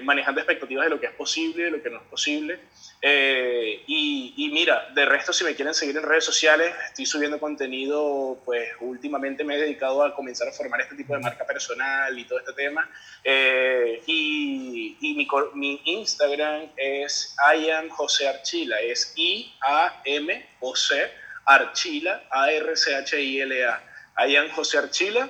Manejando 0.02 0.40
expectativas 0.40 0.84
de 0.84 0.90
lo 0.90 1.00
que 1.00 1.06
es 1.06 1.12
posible, 1.12 1.64
de 1.64 1.70
lo 1.70 1.82
que 1.82 1.90
no 1.90 1.98
es 1.98 2.04
posible. 2.04 2.60
Eh, 3.02 3.82
y, 3.86 4.50
mira, 4.52 4.88
de 4.94 5.04
resto, 5.04 5.32
si 5.32 5.44
me 5.44 5.54
quieren 5.54 5.74
seguir 5.74 5.96
en 5.96 6.02
redes 6.02 6.24
sociales, 6.24 6.74
estoy 6.86 7.06
subiendo 7.06 7.38
contenido, 7.38 8.40
pues 8.44 8.70
últimamente 8.80 9.44
me 9.44 9.56
he 9.56 9.60
dedicado 9.60 10.02
a 10.02 10.14
comenzar 10.14 10.48
a 10.48 10.52
formar 10.52 10.80
este 10.80 10.96
tipo 10.96 11.14
de 11.14 11.20
marca 11.20 11.46
personal 11.46 12.18
y 12.18 12.24
todo 12.24 12.38
este 12.38 12.52
tema. 12.54 12.88
Eh, 13.22 14.02
y, 14.06 14.96
y 15.00 15.14
mi, 15.14 15.28
mi, 15.54 15.80
Instagram 15.84 16.70
es 16.76 17.36
I 17.54 17.70
am 17.70 17.88
José 17.90 18.28
Archila, 18.28 18.76
es 18.80 19.12
I-A-M 19.16 20.48
José 20.58 21.10
Archila, 21.44 22.22
A-R-C-H-I-L-A. 22.30 23.82
I 24.18 24.36
am 24.36 24.48
José 24.50 24.78
Archila. 24.78 25.28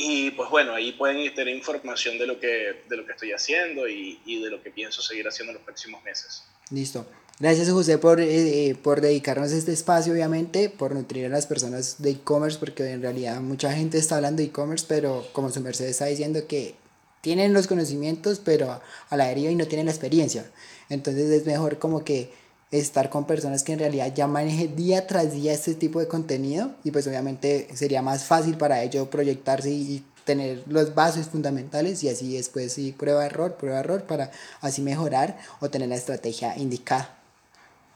Y 0.00 0.30
pues 0.30 0.48
bueno, 0.48 0.74
ahí 0.74 0.92
pueden 0.92 1.34
tener 1.34 1.52
información 1.52 2.18
de 2.18 2.26
lo 2.28 2.38
que, 2.38 2.84
de 2.88 2.96
lo 2.96 3.04
que 3.04 3.12
estoy 3.12 3.32
haciendo 3.32 3.88
y, 3.88 4.20
y 4.24 4.40
de 4.40 4.48
lo 4.48 4.62
que 4.62 4.70
pienso 4.70 5.02
seguir 5.02 5.26
haciendo 5.26 5.50
en 5.50 5.56
los 5.56 5.64
próximos 5.64 6.04
meses. 6.04 6.44
Listo. 6.70 7.04
Gracias 7.40 7.68
José 7.68 7.98
por, 7.98 8.20
eh, 8.20 8.76
por 8.80 9.00
dedicarnos 9.00 9.50
este 9.50 9.72
espacio, 9.72 10.12
obviamente, 10.12 10.70
por 10.70 10.94
nutrir 10.94 11.26
a 11.26 11.28
las 11.28 11.46
personas 11.46 12.00
de 12.00 12.10
e-commerce, 12.10 12.58
porque 12.60 12.88
en 12.88 13.02
realidad 13.02 13.40
mucha 13.40 13.72
gente 13.72 13.98
está 13.98 14.16
hablando 14.16 14.40
de 14.40 14.48
e-commerce, 14.48 14.86
pero 14.88 15.26
como 15.32 15.50
su 15.50 15.60
merced 15.60 15.86
está 15.86 16.06
diciendo 16.06 16.46
que 16.46 16.76
tienen 17.20 17.52
los 17.52 17.66
conocimientos, 17.66 18.40
pero 18.44 18.80
a 19.10 19.16
la 19.16 19.26
deriva 19.26 19.50
y 19.50 19.56
no 19.56 19.66
tienen 19.66 19.86
la 19.86 19.92
experiencia. 19.92 20.48
Entonces 20.88 21.28
es 21.30 21.44
mejor 21.44 21.78
como 21.80 22.04
que 22.04 22.30
estar 22.70 23.08
con 23.08 23.26
personas 23.26 23.64
que 23.64 23.72
en 23.72 23.78
realidad 23.78 24.12
ya 24.14 24.26
manejen 24.26 24.76
día 24.76 25.06
tras 25.06 25.32
día 25.32 25.52
este 25.52 25.74
tipo 25.74 26.00
de 26.00 26.08
contenido 26.08 26.74
y 26.84 26.90
pues 26.90 27.06
obviamente 27.06 27.68
sería 27.74 28.02
más 28.02 28.24
fácil 28.24 28.58
para 28.58 28.82
ellos 28.82 29.08
proyectarse 29.08 29.70
y 29.70 30.04
tener 30.24 30.62
los 30.66 30.94
bases 30.94 31.28
fundamentales 31.28 32.04
y 32.04 32.10
así 32.10 32.36
después 32.36 32.74
sí 32.74 32.92
prueba 32.92 33.24
error, 33.24 33.56
prueba 33.56 33.80
error 33.80 34.02
para 34.04 34.30
así 34.60 34.82
mejorar 34.82 35.38
o 35.60 35.70
tener 35.70 35.88
la 35.88 35.94
estrategia 35.94 36.54
indicada. 36.58 37.16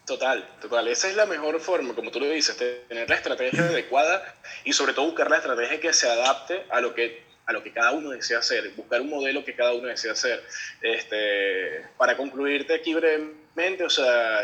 Total, 0.06 0.48
total. 0.60 0.88
Esa 0.88 1.08
es 1.08 1.16
la 1.16 1.26
mejor 1.26 1.60
forma, 1.60 1.94
como 1.94 2.10
tú 2.10 2.20
lo 2.20 2.28
dices, 2.28 2.56
tener 2.56 3.08
la 3.08 3.16
estrategia 3.16 3.64
adecuada 3.64 4.34
y 4.64 4.72
sobre 4.72 4.94
todo 4.94 5.06
buscar 5.06 5.30
la 5.30 5.36
estrategia 5.36 5.78
que 5.78 5.92
se 5.92 6.08
adapte 6.08 6.64
a 6.70 6.80
lo 6.80 6.94
que 6.94 7.30
a 7.44 7.52
lo 7.52 7.62
que 7.62 7.72
cada 7.72 7.90
uno 7.90 8.10
desea 8.10 8.38
hacer, 8.38 8.70
buscar 8.76 9.00
un 9.00 9.10
modelo 9.10 9.44
que 9.44 9.54
cada 9.54 9.74
uno 9.74 9.88
desea 9.88 10.12
hacer. 10.12 10.42
Este, 10.80 11.84
para 11.96 12.16
concluirte 12.16 12.74
aquí 12.74 12.94
brevemente, 12.94 13.41
o 13.84 13.90
sea, 13.90 14.42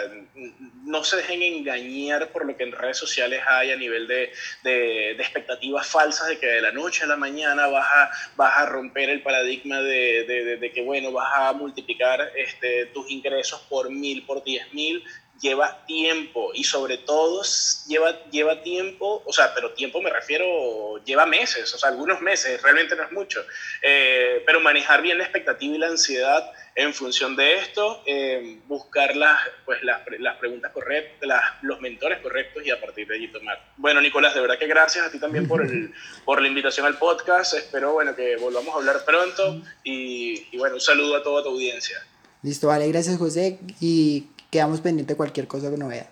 no 0.85 1.03
se 1.03 1.17
dejen 1.17 1.43
engañar 1.43 2.29
por 2.29 2.45
lo 2.45 2.57
que 2.57 2.65
en 2.65 2.73
redes 2.73 2.99
sociales 2.99 3.43
hay 3.49 3.71
a 3.71 3.77
nivel 3.77 4.07
de, 4.07 4.33
de, 4.63 5.13
expectativas 5.13 5.87
falsas 5.87 6.29
de 6.29 6.39
que 6.39 6.47
de 6.47 6.61
la 6.61 6.73
noche 6.73 7.05
a 7.05 7.07
la 7.07 7.17
mañana 7.17 7.69
vas 7.69 7.87
a, 7.87 8.11
vas 8.37 8.59
a 8.59 8.67
romper 8.67 9.09
el 9.09 9.23
paradigma 9.23 9.81
de, 9.81 10.59
de 10.61 10.73
que, 10.73 10.83
bueno, 10.83 11.11
vas 11.13 11.33
a 11.35 11.53
multiplicar 11.55 12.33
este, 12.37 12.87
tus 12.87 13.11
ingresos 13.11 13.61
por 13.69 13.91
mil, 13.91 14.25
por 14.27 14.45
diez 14.45 14.73
mil 14.75 15.03
lleva 15.41 15.85
tiempo. 15.87 16.51
Y 16.55 16.65
sobre 16.65 16.99
todo 16.99 17.43
lleva, 17.87 18.23
lleva 18.31 18.63
tiempo, 18.63 19.23
o 19.25 19.33
sea, 19.33 19.55
pero 19.55 19.73
tiempo 19.73 20.01
me 20.01 20.11
refiero, 20.11 21.03
lleva 21.05 21.27
meses, 21.27 21.73
o 21.75 21.79
sea, 21.79 21.91
algunos 21.91 22.21
meses, 22.21 22.61
realmente 22.63 22.97
no 22.97 23.05
es 23.05 23.13
mucho, 23.13 23.45
eh, 23.83 24.43
pero 24.47 24.61
manejar 24.61 25.03
bien 25.03 25.19
la 25.19 25.25
expectativa 25.25 25.75
y 25.75 25.79
la 25.79 25.89
ansiedad 25.89 26.51
en 26.79 26.95
función 26.95 27.35
de 27.35 27.55
esto, 27.57 28.03
eh, 28.07 28.61
buscar 28.69 29.17
las, 29.17 29.37
pues, 29.65 29.83
las, 29.83 30.01
las 30.21 30.37
preguntas 30.37 30.71
correctas, 30.71 31.27
las, 31.27 31.43
los 31.63 31.81
mentores 31.81 32.21
correctos 32.21 32.65
y 32.65 32.71
a 32.71 32.81
partir 32.81 33.09
de 33.09 33.17
allí 33.17 33.27
tomar. 33.33 33.59
Bueno, 33.77 34.01
Nicolás, 34.01 34.33
de 34.33 34.41
verdad 34.41 34.61
que 34.61 34.69
gracias 34.69 35.05
a 35.05 35.11
ti 35.11 35.19
también 35.19 35.49
por, 35.49 35.61
el, 35.61 35.93
por 36.25 36.41
la 36.41 36.47
invitación 36.47 36.87
al 36.87 36.97
podcast, 36.97 37.55
espero 37.55 37.95
bueno, 37.95 38.15
que 38.15 38.37
volvamos 38.37 38.73
a 38.73 38.79
hablar 38.79 39.05
pronto 39.05 39.61
y, 39.83 40.47
y 40.53 40.57
bueno, 40.57 40.77
un 40.77 40.81
saludo 40.81 41.17
a 41.17 41.23
toda 41.25 41.43
tu 41.43 41.49
audiencia. 41.49 41.97
Listo, 42.43 42.69
vale, 42.69 42.87
gracias 42.87 43.19
José 43.19 43.59
y 43.81 44.29
quedamos 44.49 44.81
pendientes 44.81 45.15
de 45.15 45.17
cualquier 45.17 45.49
cosa 45.49 45.73
que 45.73 45.79
no 45.79 45.89
vea. 45.89 46.09